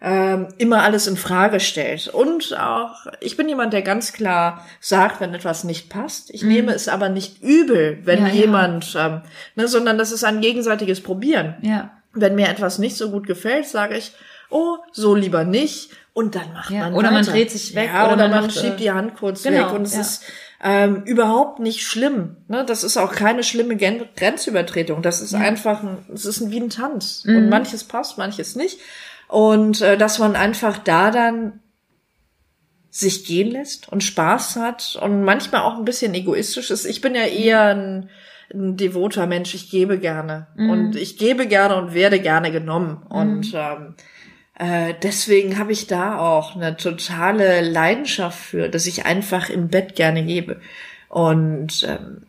[0.03, 2.09] ähm, immer alles in Frage stellt.
[2.09, 6.31] Und auch, ich bin jemand, der ganz klar sagt, wenn etwas nicht passt.
[6.31, 8.26] Ich nehme es aber nicht übel, wenn Mhm.
[8.26, 8.41] Ja, ja.
[8.41, 9.20] jemand, Ähm,
[9.57, 11.57] ne, sondern das ist ein gegenseitiges Probieren.
[11.62, 11.91] Ja.
[12.14, 14.12] Wenn mir etwas nicht so gut gefällt, sage ich,
[14.51, 15.90] oh, so lieber nicht.
[16.12, 17.32] Und dann macht Ja, man oder man weiter.
[17.32, 19.72] dreht sich weg, ja, oder oder, man man, äh, schiebt die Hand kurz genau, weg.
[19.72, 20.01] Und es ja.
[20.01, 20.24] ist
[20.62, 22.36] ähm, überhaupt nicht schlimm.
[22.48, 22.64] Ne?
[22.66, 25.03] Das ist auch keine schlimme Gen Grenzübertretung.
[25.03, 27.24] Das ist einfach, ein, es ist ein, wie ein Tanz.
[27.24, 27.36] Mhm.
[27.36, 28.78] Und manches passt, manches nicht.
[29.28, 31.61] Und äh, dass man einfach da dann
[32.90, 36.84] sich gehen lässt und Spaß hat und manchmal auch ein bisschen egoistisch ist.
[36.84, 38.11] Ich bin ja eher ein,
[38.53, 39.55] ein devoter Mensch.
[39.55, 43.94] Ich gebe gerne und ich gebe gerne und werde gerne genommen und ähm,
[44.61, 49.97] äh, deswegen habe ich da auch eine totale Leidenschaft für, dass ich einfach im Bett
[49.97, 50.61] gerne gebe
[51.09, 52.27] und ähm,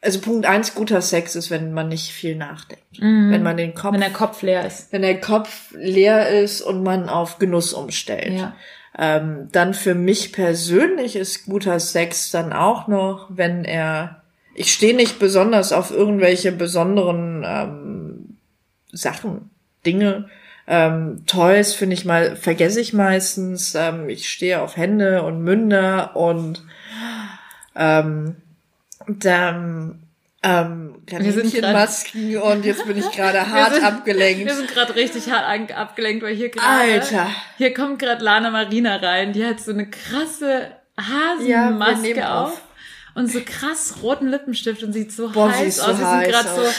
[0.00, 3.92] also Punkt eins guter Sex ist, wenn man nicht viel nachdenkt, wenn man den Kopf
[3.92, 4.92] Wenn der Kopf leer ist.
[4.92, 8.32] wenn der Kopf leer ist und man auf Genuss umstellt.
[8.32, 8.56] Ja.
[8.96, 14.22] Ähm, dann für mich persönlich ist guter Sex dann auch noch, wenn er,
[14.54, 18.36] ich stehe nicht besonders auf irgendwelche besonderen ähm,
[18.92, 19.50] Sachen,
[19.84, 20.30] Dinge.
[20.66, 23.74] Ähm, Toys finde ich mal, vergesse ich meistens.
[23.74, 26.62] Ähm, ich stehe auf Hände und Münder und
[27.76, 28.36] ähm,
[29.06, 30.00] dann
[30.42, 34.46] ähm, Wir sind grad- Kaninchenmasken und jetzt bin ich gerade hart sind- abgelenkt.
[34.46, 37.26] Wir sind gerade richtig hart abgelenkt, weil hier gerade Alter.
[37.58, 39.32] hier kommt gerade Lana Marina rein.
[39.32, 42.52] Die hat so eine krasse Ja, Hasenmaske nehmen auf.
[42.52, 42.60] auf.
[43.14, 45.98] Und so krass roten Lippenstift und sieht so Boah, sie heiß ist so aus.
[46.00, 46.56] Wir sind gerade aus.
[46.66, 46.72] so,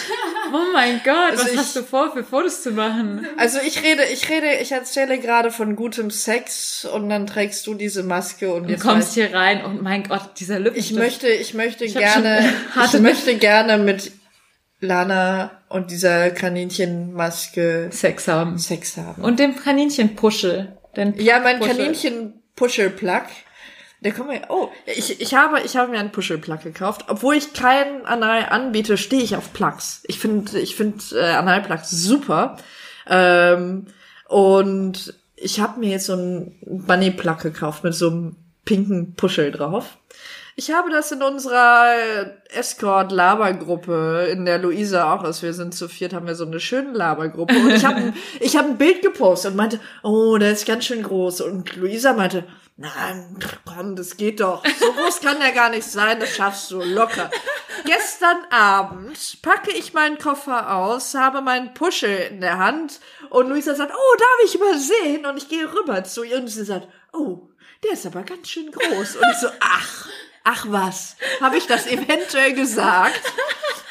[0.53, 3.25] oh mein Gott, Also was ich- hast du vor, für Fotos zu machen?
[3.37, 7.73] Also ich rede, ich rede, ich erzähle gerade von gutem Sex und dann trägst du
[7.73, 10.99] diese Maske und Du jetzt kommst hier rein und mein Gott, dieser ich Lippenstift.
[10.99, 12.53] möchte, ich möchte hab gerne,
[12.85, 14.11] ich möchte gerne mit
[14.81, 18.57] Lana und dieser Kaninchenmaske Sex haben.
[18.59, 19.23] Sex haben.
[19.23, 20.77] Und dem Kaninchenpuschel.
[21.17, 22.93] Ja, mein Puschel.
[24.01, 27.05] Der kommt mir, oh, ich, ich habe, ich habe mir einen Puschelplug gekauft.
[27.07, 30.03] Obwohl ich keinen Anal anbiete, stehe ich auf Plugs.
[30.07, 32.57] Ich finde, ich finde äh, Analplugs super.
[33.07, 33.87] Ähm,
[34.27, 38.35] und ich habe mir jetzt so einen Bunny Plug gekauft mit so einem
[38.65, 39.97] pinken Puschel drauf.
[40.57, 41.95] Ich habe das in unserer
[42.53, 45.43] Escort-Labergruppe, in der Luisa auch ist.
[45.43, 47.55] Wir sind zu viert, haben wir so eine schöne Labergruppe.
[47.55, 51.03] Und ich habe ich hab ein Bild gepostet und meinte, oh, der ist ganz schön
[51.03, 51.41] groß.
[51.41, 52.45] Und Luisa meinte,
[52.77, 54.63] nein, komm, das geht doch.
[54.79, 57.29] So groß kann der gar nicht sein, das schaffst du locker.
[57.85, 62.99] Gestern Abend packe ich meinen Koffer aus, habe meinen Puschel in der Hand
[63.29, 65.25] und Luisa sagt, oh, darf ich übersehen?
[65.25, 67.49] Und ich gehe rüber zu ihr und sie sagt, oh,
[67.83, 69.17] der ist aber ganz schön groß.
[69.17, 70.07] Und ich so, ach,
[70.43, 73.21] ach was, habe ich das eventuell gesagt?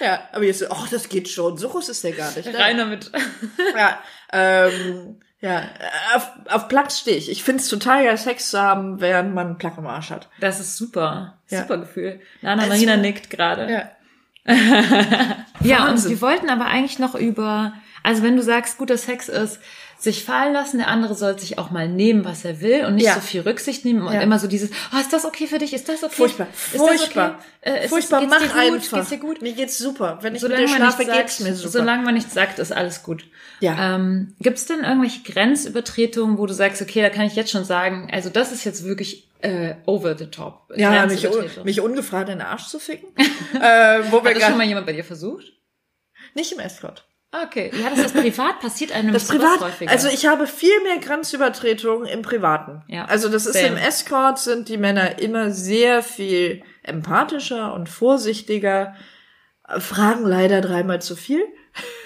[0.01, 2.47] Ja, aber jetzt so, ach, das geht schon, so groß ist der gar nicht.
[2.47, 2.59] Ne?
[2.59, 3.12] Rein damit.
[3.76, 5.68] Ja, ähm, ja,
[6.14, 7.30] auf, auf Platz stehe ich.
[7.30, 10.30] Ich find's total geil, Sex zu haben, während man einen Plack im Arsch hat.
[10.40, 11.34] Das ist super.
[11.51, 11.61] Ja.
[11.61, 12.20] Super Gefühl.
[12.40, 13.70] Lana Marina nickt gerade.
[13.70, 13.90] Ja.
[15.61, 17.72] Ja, und wir wollten aber eigentlich noch über,
[18.03, 19.61] also wenn du sagst, guter Sex ist,
[20.05, 23.07] sich fallen lassen, der andere soll sich auch mal nehmen, was er will und nicht
[23.07, 23.14] Ja.
[23.14, 24.20] so viel Rücksicht nehmen und Ja.
[24.20, 25.72] immer so dieses, oh, ist das okay für dich?
[25.74, 26.14] Ist das okay?
[26.14, 26.46] Furchtbar.
[26.52, 27.38] Ist Furchtbar.
[27.62, 27.80] Das okay?
[27.80, 28.55] Äh, ist Furchtbar, es, mach gut?
[28.57, 28.96] einfach.
[28.98, 29.42] Geht's dir gut?
[29.42, 30.18] Mir geht's super.
[30.22, 31.70] Wenn ich Solange mit dir man schlafe, geht's sagt, mir super.
[31.70, 33.24] solange man nichts sagt, ist alles gut.
[33.61, 33.96] Ja.
[33.96, 37.64] Ähm, Gibt es denn irgendwelche Grenzübertretungen, wo du sagst, okay, da kann ich jetzt schon
[37.64, 40.70] sagen, also das ist jetzt wirklich äh, over the top.
[40.76, 41.64] ja, mich, Grenzübertretung.
[41.64, 43.09] mich ungefragt in den Arsch zu ficken.
[43.61, 45.52] äh, wo Hat das schon mal jemand bei dir versucht?
[46.34, 47.07] nicht im Escort.
[47.43, 47.70] Okay.
[47.80, 49.91] Ja, das ist privat passiert einem Das Privat, häufiger.
[49.91, 52.82] also ich habe viel mehr Grenzübertretungen im Privaten.
[52.87, 53.66] Ja, Also das ist same.
[53.68, 58.95] im Escort sind die Männer immer sehr viel empathischer und vorsichtiger,
[59.68, 61.43] äh, fragen leider dreimal zu viel.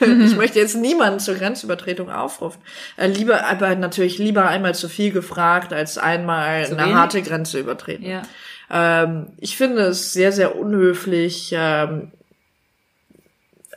[0.01, 2.63] Ich möchte jetzt niemanden zur Grenzübertretung aufrufen.
[2.97, 6.95] Äh, lieber, aber natürlich lieber einmal zu viel gefragt, als einmal Zu eine wenig?
[6.95, 8.07] harte Grenze übertreten.
[8.07, 8.23] ja.
[8.71, 12.13] Ähm, ich finde es sehr, sehr unhöflich, ähm,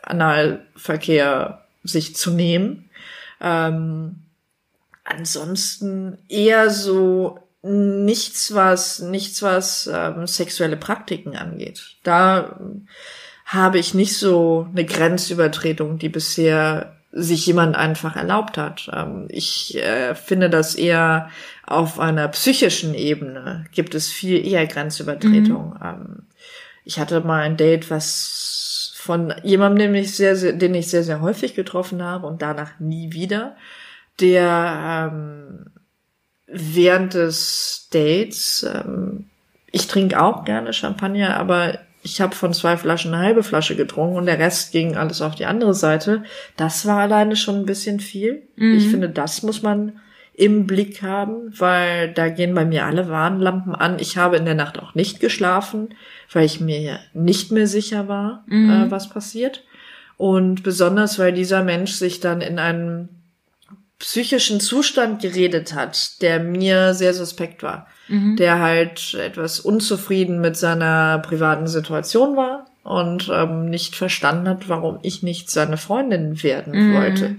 [0.04, 2.89] Analverkehr sich zu nehmen.
[3.39, 4.24] Ähm,
[5.04, 11.95] ansonsten eher so nichts, was, nichts, was ähm, sexuelle Praktiken angeht.
[12.04, 12.88] Da ähm,
[13.45, 18.89] habe ich nicht so eine Grenzübertretung, die bisher sich jemand einfach erlaubt hat.
[18.93, 21.30] Ähm, ich äh, finde das eher
[21.66, 25.78] auf einer psychischen Ebene gibt es viel eher Grenzübertretung.
[25.84, 26.24] Ähm,
[26.84, 28.61] ich hatte mal ein Date, was
[29.02, 32.80] von jemandem, den ich sehr, sehr, den ich sehr, sehr häufig getroffen habe und danach
[32.80, 33.56] nie wieder,
[34.20, 35.66] der ähm,
[36.45, 39.26] während des Dates, ähm,
[39.72, 44.18] ich trinke auch gerne Champagner, aber ich habe von zwei Flaschen eine halbe Flasche getrunken
[44.18, 46.24] und der Rest ging alles auf die andere Seite.
[46.56, 48.43] Das war alleine schon ein bisschen viel.
[48.56, 49.99] Ich finde, das muss man
[50.34, 53.99] im Blick haben, weil da gehen bei mir alle Warnlampen an.
[53.99, 55.89] Ich habe in der Nacht auch nicht geschlafen,
[56.32, 59.63] weil ich mir nicht mehr sicher war, äh, was passiert.
[60.17, 63.09] Und besonders, weil dieser Mensch sich dann in einen
[63.99, 67.88] psychischen Zustand geredet hat, der mir sehr suspekt war.
[68.36, 74.99] Der halt etwas unzufrieden mit seiner privaten Situation war und ähm, nicht verstanden hat, warum
[75.03, 77.36] ich nicht seine Freundin werden wollte.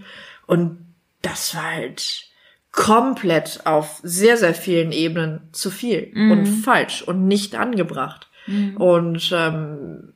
[0.46, 0.78] Und
[1.20, 2.24] das war halt
[2.72, 8.28] komplett auf sehr, sehr vielen Ebenen zu viel und falsch und nicht angebracht.
[8.76, 10.14] Und ähm,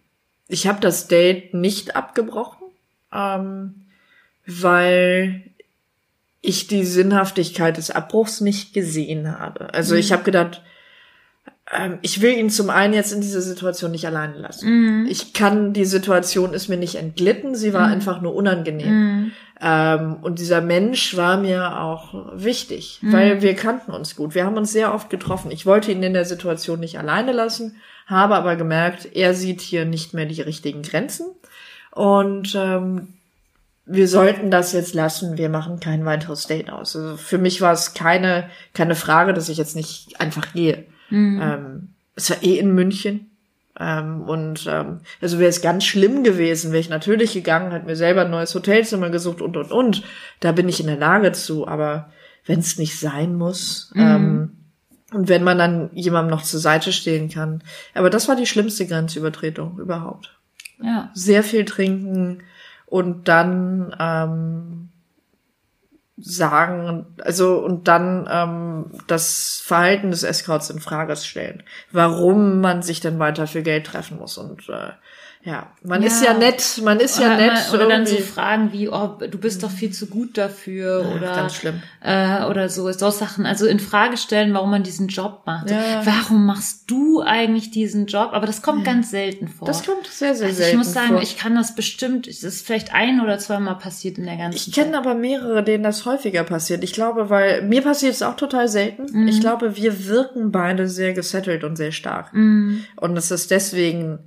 [0.48, 2.66] ich habe das Date nicht abgebrochen,
[3.12, 3.86] ähm,
[4.46, 5.42] weil
[6.40, 9.72] ich die Sinnhaftigkeit des Abbruchs nicht gesehen habe.
[9.74, 10.62] Also ich habe gedacht,
[12.00, 14.66] ich will ihn zum einen jetzt in dieser Situation nicht alleine lassen.
[15.08, 19.32] Ich kann, die Situation ist mir nicht entglitten, sie war einfach nur unangenehm.
[19.60, 24.34] Ähm, und dieser Mensch war mir auch wichtig, weil wir kannten uns gut.
[24.34, 25.50] Wir haben uns sehr oft getroffen.
[25.50, 27.76] Ich wollte ihn in der Situation nicht alleine lassen,
[28.06, 31.26] habe aber gemerkt, er sieht hier nicht mehr die richtigen Grenzen.
[31.90, 33.14] Und ähm,
[33.86, 36.94] wir sollten das jetzt lassen, wir machen kein weiteres Date aus.
[36.94, 40.84] Also für mich war es keine, keine Frage, dass ich jetzt nicht einfach gehe.
[41.10, 43.30] Ähm, es war eh in München.
[43.78, 47.94] Ähm, und ähm, also wäre es ganz schlimm gewesen, wäre ich natürlich gegangen, hat mir
[47.96, 50.02] selber ein neues Hotelzimmer gesucht und und und.
[50.40, 52.10] Da bin ich in der Lage zu, aber
[52.46, 54.52] wenn es nicht sein muss, ähm,
[55.12, 57.62] und wenn man dann jemandem noch zur Seite stehen kann.
[57.94, 60.36] Aber das war die schlimmste Grenzübertretung überhaupt
[60.82, 61.10] Ja.
[61.14, 62.42] sehr viel trinken
[62.86, 64.88] und dann ähm,
[66.18, 71.62] sagen, also und dann ähm, das Verhalten des Escorts in Frage stellen,
[71.92, 74.92] warum man sich denn weiter für Geld treffen muss und äh,
[75.44, 76.08] ja, man Ja.
[76.08, 77.52] ist ja nett, man ist ja oder, nett.
[77.52, 78.16] mal- oder dann so.
[78.16, 81.82] Fragen wie, oh, du bist doch viel zu gut dafür oder ganz schlimm.
[82.02, 83.46] Äh, oder so so Sachen.
[83.46, 85.70] Also in Frage stellen, warum man diesen Job macht.
[85.70, 86.02] Ja.
[86.04, 88.30] Warum machst du eigentlich diesen Job?
[88.32, 89.66] Aber das kommt ganz selten vor.
[89.68, 91.22] das kommt sehr, sehr also selten ich muss sagen, vor.
[91.22, 94.72] ich kann das bestimmt, es ist vielleicht ein oder zweimal passiert in der ganzen Ich
[94.72, 96.82] kenne aber mehrere, denen das häufiger passiert.
[96.82, 99.28] Ich glaube, weil mir passiert es auch total selten.
[99.28, 102.32] Ich glaube, wir wirken beide sehr gesettelt und sehr stark.
[102.32, 104.18] Und es ist deswegen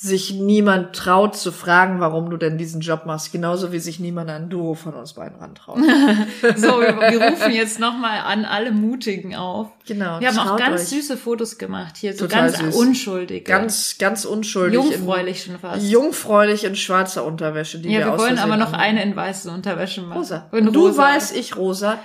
[0.00, 4.30] sich niemand traut zu fragen, warum du denn diesen Job machst, genauso wie sich niemand
[4.30, 5.78] an ein Duo von uns beiden rantraut.
[6.56, 9.70] So, wir, wir rufen jetzt nochmal an alle Mutigen auf.
[9.88, 10.20] Genau.
[10.20, 10.88] Wir haben auch ganz euch.
[10.90, 12.76] süße Fotos gemacht hier, so Total ganz süß.
[12.76, 13.44] unschuldig.
[13.44, 14.76] ganz, ganz unschuldig.
[14.80, 15.82] jungfräulich schon fast.
[15.82, 19.02] In, jungfräulich in schwarzer Unterwäsche, die ja, wir wir aus wollen aber noch an- eine
[19.02, 20.18] in weiße Unterwäsche machen.
[20.18, 20.48] rosa.
[20.52, 21.02] In du rosa.
[21.02, 21.98] weißt, ich rosa.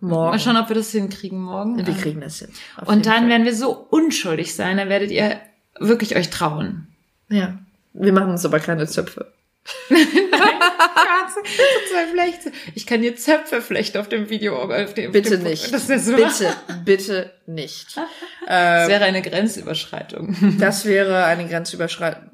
[0.00, 0.30] Morgen.
[0.30, 1.76] Mal schauen, ob wir das hinkriegen morgen.
[1.86, 2.48] wir kriegen das hin.
[2.80, 3.28] Auf Und dann Fall.
[3.28, 5.36] werden wir so unschuldig sein, dann werdet ihr
[5.78, 6.88] wirklich euch trauen.
[7.28, 7.58] Ja.
[7.92, 9.32] Wir machen uns aber keine Zöpfe.
[12.74, 14.56] Ich kann dir Zöpfe flechten auf dem Video.
[14.56, 15.72] Auf dem, Bitte auf dem, nicht.
[15.72, 16.54] Das, ist so, Bitte,
[16.84, 17.96] bitte nicht.
[18.46, 20.58] das wäre eine Grenzüberschreitung.
[20.58, 22.30] Das wäre eine Grenzüberschreitung.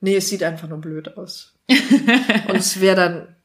[0.00, 1.54] Nee, es sieht einfach nur blöd aus.
[2.48, 3.36] Und es wäre dann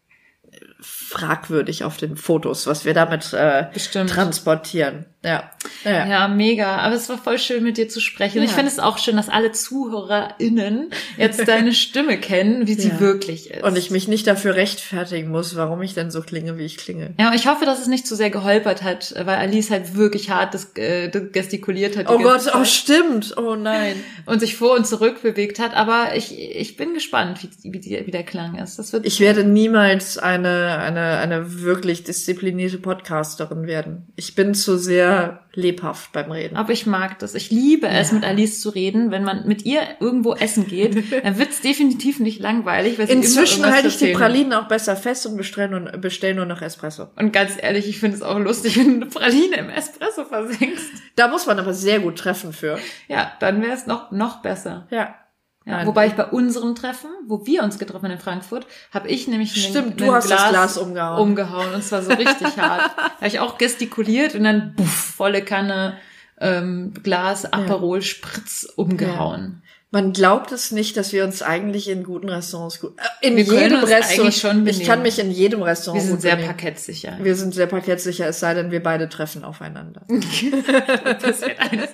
[0.80, 4.10] fragwürdig auf den Fotos, was wir damit äh, Bestimmt.
[4.10, 5.06] transportieren.
[5.24, 5.52] Ja.
[5.84, 6.08] ja.
[6.08, 6.78] Ja, mega.
[6.78, 8.40] Aber es war voll schön, mit dir zu sprechen.
[8.40, 8.50] Und Ja.
[8.50, 13.00] ich finde es auch schön, dass alle ZuhörerInnen jetzt deine Stimme kennen, wie sie Ja.
[13.00, 13.64] wirklich ist.
[13.64, 17.14] Und ich mich nicht dafür rechtfertigen muss, warum ich denn so klinge, wie ich klinge.
[17.20, 20.32] ja, und ich hoffe, dass es nicht zu sehr geholpert hat, weil Alice halt wirklich
[20.32, 22.10] hart das, äh, das gestikuliert hat.
[22.10, 23.38] Oh Gott, oh stimmt.
[23.38, 23.96] Oh nein.
[24.26, 25.76] und sich vor und zurück bewegt hat.
[25.76, 28.80] Aber ich, ich bin gespannt, wie, wie, die, wie der Klang ist.
[28.80, 34.08] Das wird Ich werde niemals eine, eine, eine wirklich disziplinierte Podcasterin werden.
[34.16, 35.11] Ich bin zu sehr
[35.54, 36.56] lebhaft beim Reden.
[36.56, 37.36] Aber ich mag das.
[37.36, 39.12] Ich liebe es, mit Alice zu reden.
[39.12, 42.98] Wenn man mit ihr irgendwo essen geht, dann wird es definitiv nicht langweilig.
[43.00, 44.14] Weil Inzwischen halte ich die.
[44.14, 47.08] Pralinen auch besser fest und bestelle nur, bestell nur noch Espresso.
[47.16, 50.92] Und ganz ehrlich, ich finde es auch lustig, wenn du eine Praline im Espresso versenkst.
[51.16, 52.78] Da muss man aber sehr gut treffen für.
[53.08, 54.88] Ja, dann wäre es noch, noch besser.
[54.90, 55.16] Ja.
[55.64, 59.28] Ja, wobei ich bei unserem Treffen, wo wir uns getroffen haben in Frankfurt, habe ich
[59.28, 61.22] nämlich einen- Stimmt, du einen hast das Glas umgehauen.
[61.22, 62.92] umgehauen und zwar so richtig hart.
[62.98, 65.98] Da habe ich auch gestikuliert und dann buff, volle Kanne
[66.40, 69.62] ähm, Glas Aperol Spritz umgehauen.
[69.94, 73.44] Man glaubt es nicht, dass wir uns eigentlich in guten Restaurants gut, äh, in Wir
[73.44, 76.48] jedem Restaurant, schon ich kann mich in jedem Restaurant Wir sind gut sehr benehmen.
[76.56, 77.18] parkettsicher.
[77.22, 80.02] Wir sind sehr parkettsicher, es sei denn, wir beide treffen aufeinander.
[81.22, 81.90] Das wird eines.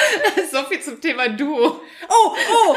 [0.52, 1.80] so viel zum Thema Duo.
[2.08, 2.76] Oh, oh,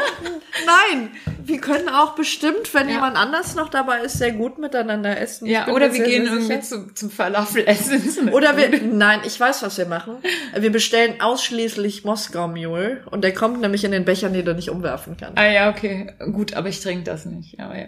[0.66, 1.10] nein.
[1.46, 2.94] Wir können auch bestimmt, wenn Ja.
[2.94, 5.46] jemand anders noch dabei ist, sehr gut miteinander essen.
[5.46, 8.30] Ja, oder wir gehen irgendwie zum, zum Falafelessen.
[8.30, 10.16] Oder wir, nein, ich weiß, was wir machen.
[10.56, 14.70] Wir bestellen ausschließlich Moskau Mule und der kommt nämlich in den Becher, den du nicht
[14.70, 15.36] umwerfen kannst.
[15.38, 16.12] Ah ja, okay.
[16.32, 17.60] Gut, aber ich trinke das nicht.
[17.60, 17.86] Aber ja.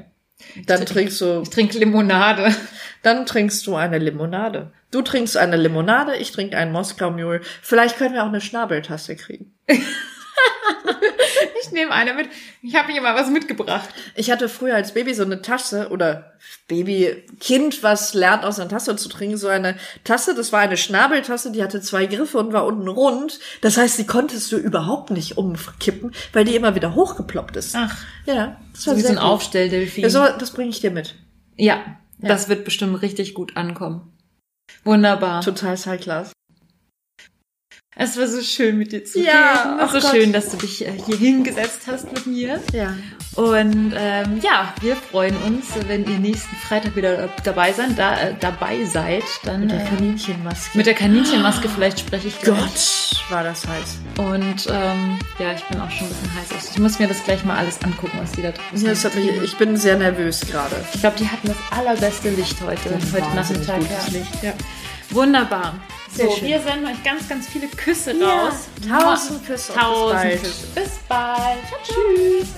[0.67, 2.55] Dann trink- trinkst du, Ich trinke Limonade.
[3.03, 4.71] Dann trinkst du eine Limonade.
[4.91, 7.41] Du trinkst eine Limonade, ich trinke einen Moskau Mule.
[7.63, 9.55] Vielleicht können wir auch eine Schnabeltasse kriegen.
[11.61, 12.29] Ich nehme eine mit.
[12.63, 13.89] Ich habe mir mal was mitgebracht.
[14.15, 16.33] Ich hatte früher als Baby so eine Tasse oder
[16.69, 20.35] Baby, Kind, was lernt aus einer Tasse zu trinken, so eine Tasse.
[20.35, 23.41] Das war eine Schnabeltasse, die hatte zwei Griffe und war unten rund.
[23.63, 27.75] Das heißt, die konntest du überhaupt nicht umkippen, weil die immer wieder hochgeploppt ist.
[27.77, 29.19] Ach, Ja, das so wie so ein.
[29.19, 30.05] Aufstelldelfin.
[30.05, 31.17] Ja, so, das bringe ich dir mit.
[31.57, 31.81] Ja,
[32.19, 34.13] das wird bestimmt richtig gut ankommen.
[34.85, 35.43] Wunderbar.
[35.43, 36.33] Total Class.
[37.99, 39.81] Es war so schön mit dir zu Ja, reden.
[39.81, 40.11] ach so Gott.
[40.15, 42.63] schön, dass du dich äh, hier hingesetzt hast mit mir.
[42.73, 42.95] Ja.
[43.37, 47.99] Und ähm, ja, wir freuen uns, wenn ihr nächsten Freitag wieder dabei seid.
[47.99, 50.77] Da, äh, dabei seid, dann Mit der äh, Kaninchenmaske.
[50.79, 52.59] mit der Kaninchenmaske vielleicht spreche ich gleich.
[52.59, 53.99] Gott, war das heiß.
[54.17, 56.71] Und ähm, ja, ich bin auch schon ein bisschen heiß.
[56.73, 59.15] Ich muss mir das gleich mal alles angucken, was die da draußen Ja, das hat
[59.15, 60.75] mich, ich bin sehr nervös gerade.
[60.95, 63.83] Ich glaube, die hatten das allerbeste Licht heute, heute Nachmittag.
[63.83, 64.13] Ja.
[64.19, 64.43] Licht.
[64.43, 64.53] Ja.
[65.11, 65.75] Wunderbar.
[66.11, 66.49] Sehr so, schön.
[66.49, 68.69] wir senden euch ganz, ganz viele Küsse Ja, raus.
[68.89, 70.43] tausend Küsse bis Tausend bald.
[70.43, 70.67] Küsse.
[70.75, 71.59] Bis bald.
[71.85, 72.49] Tschüss.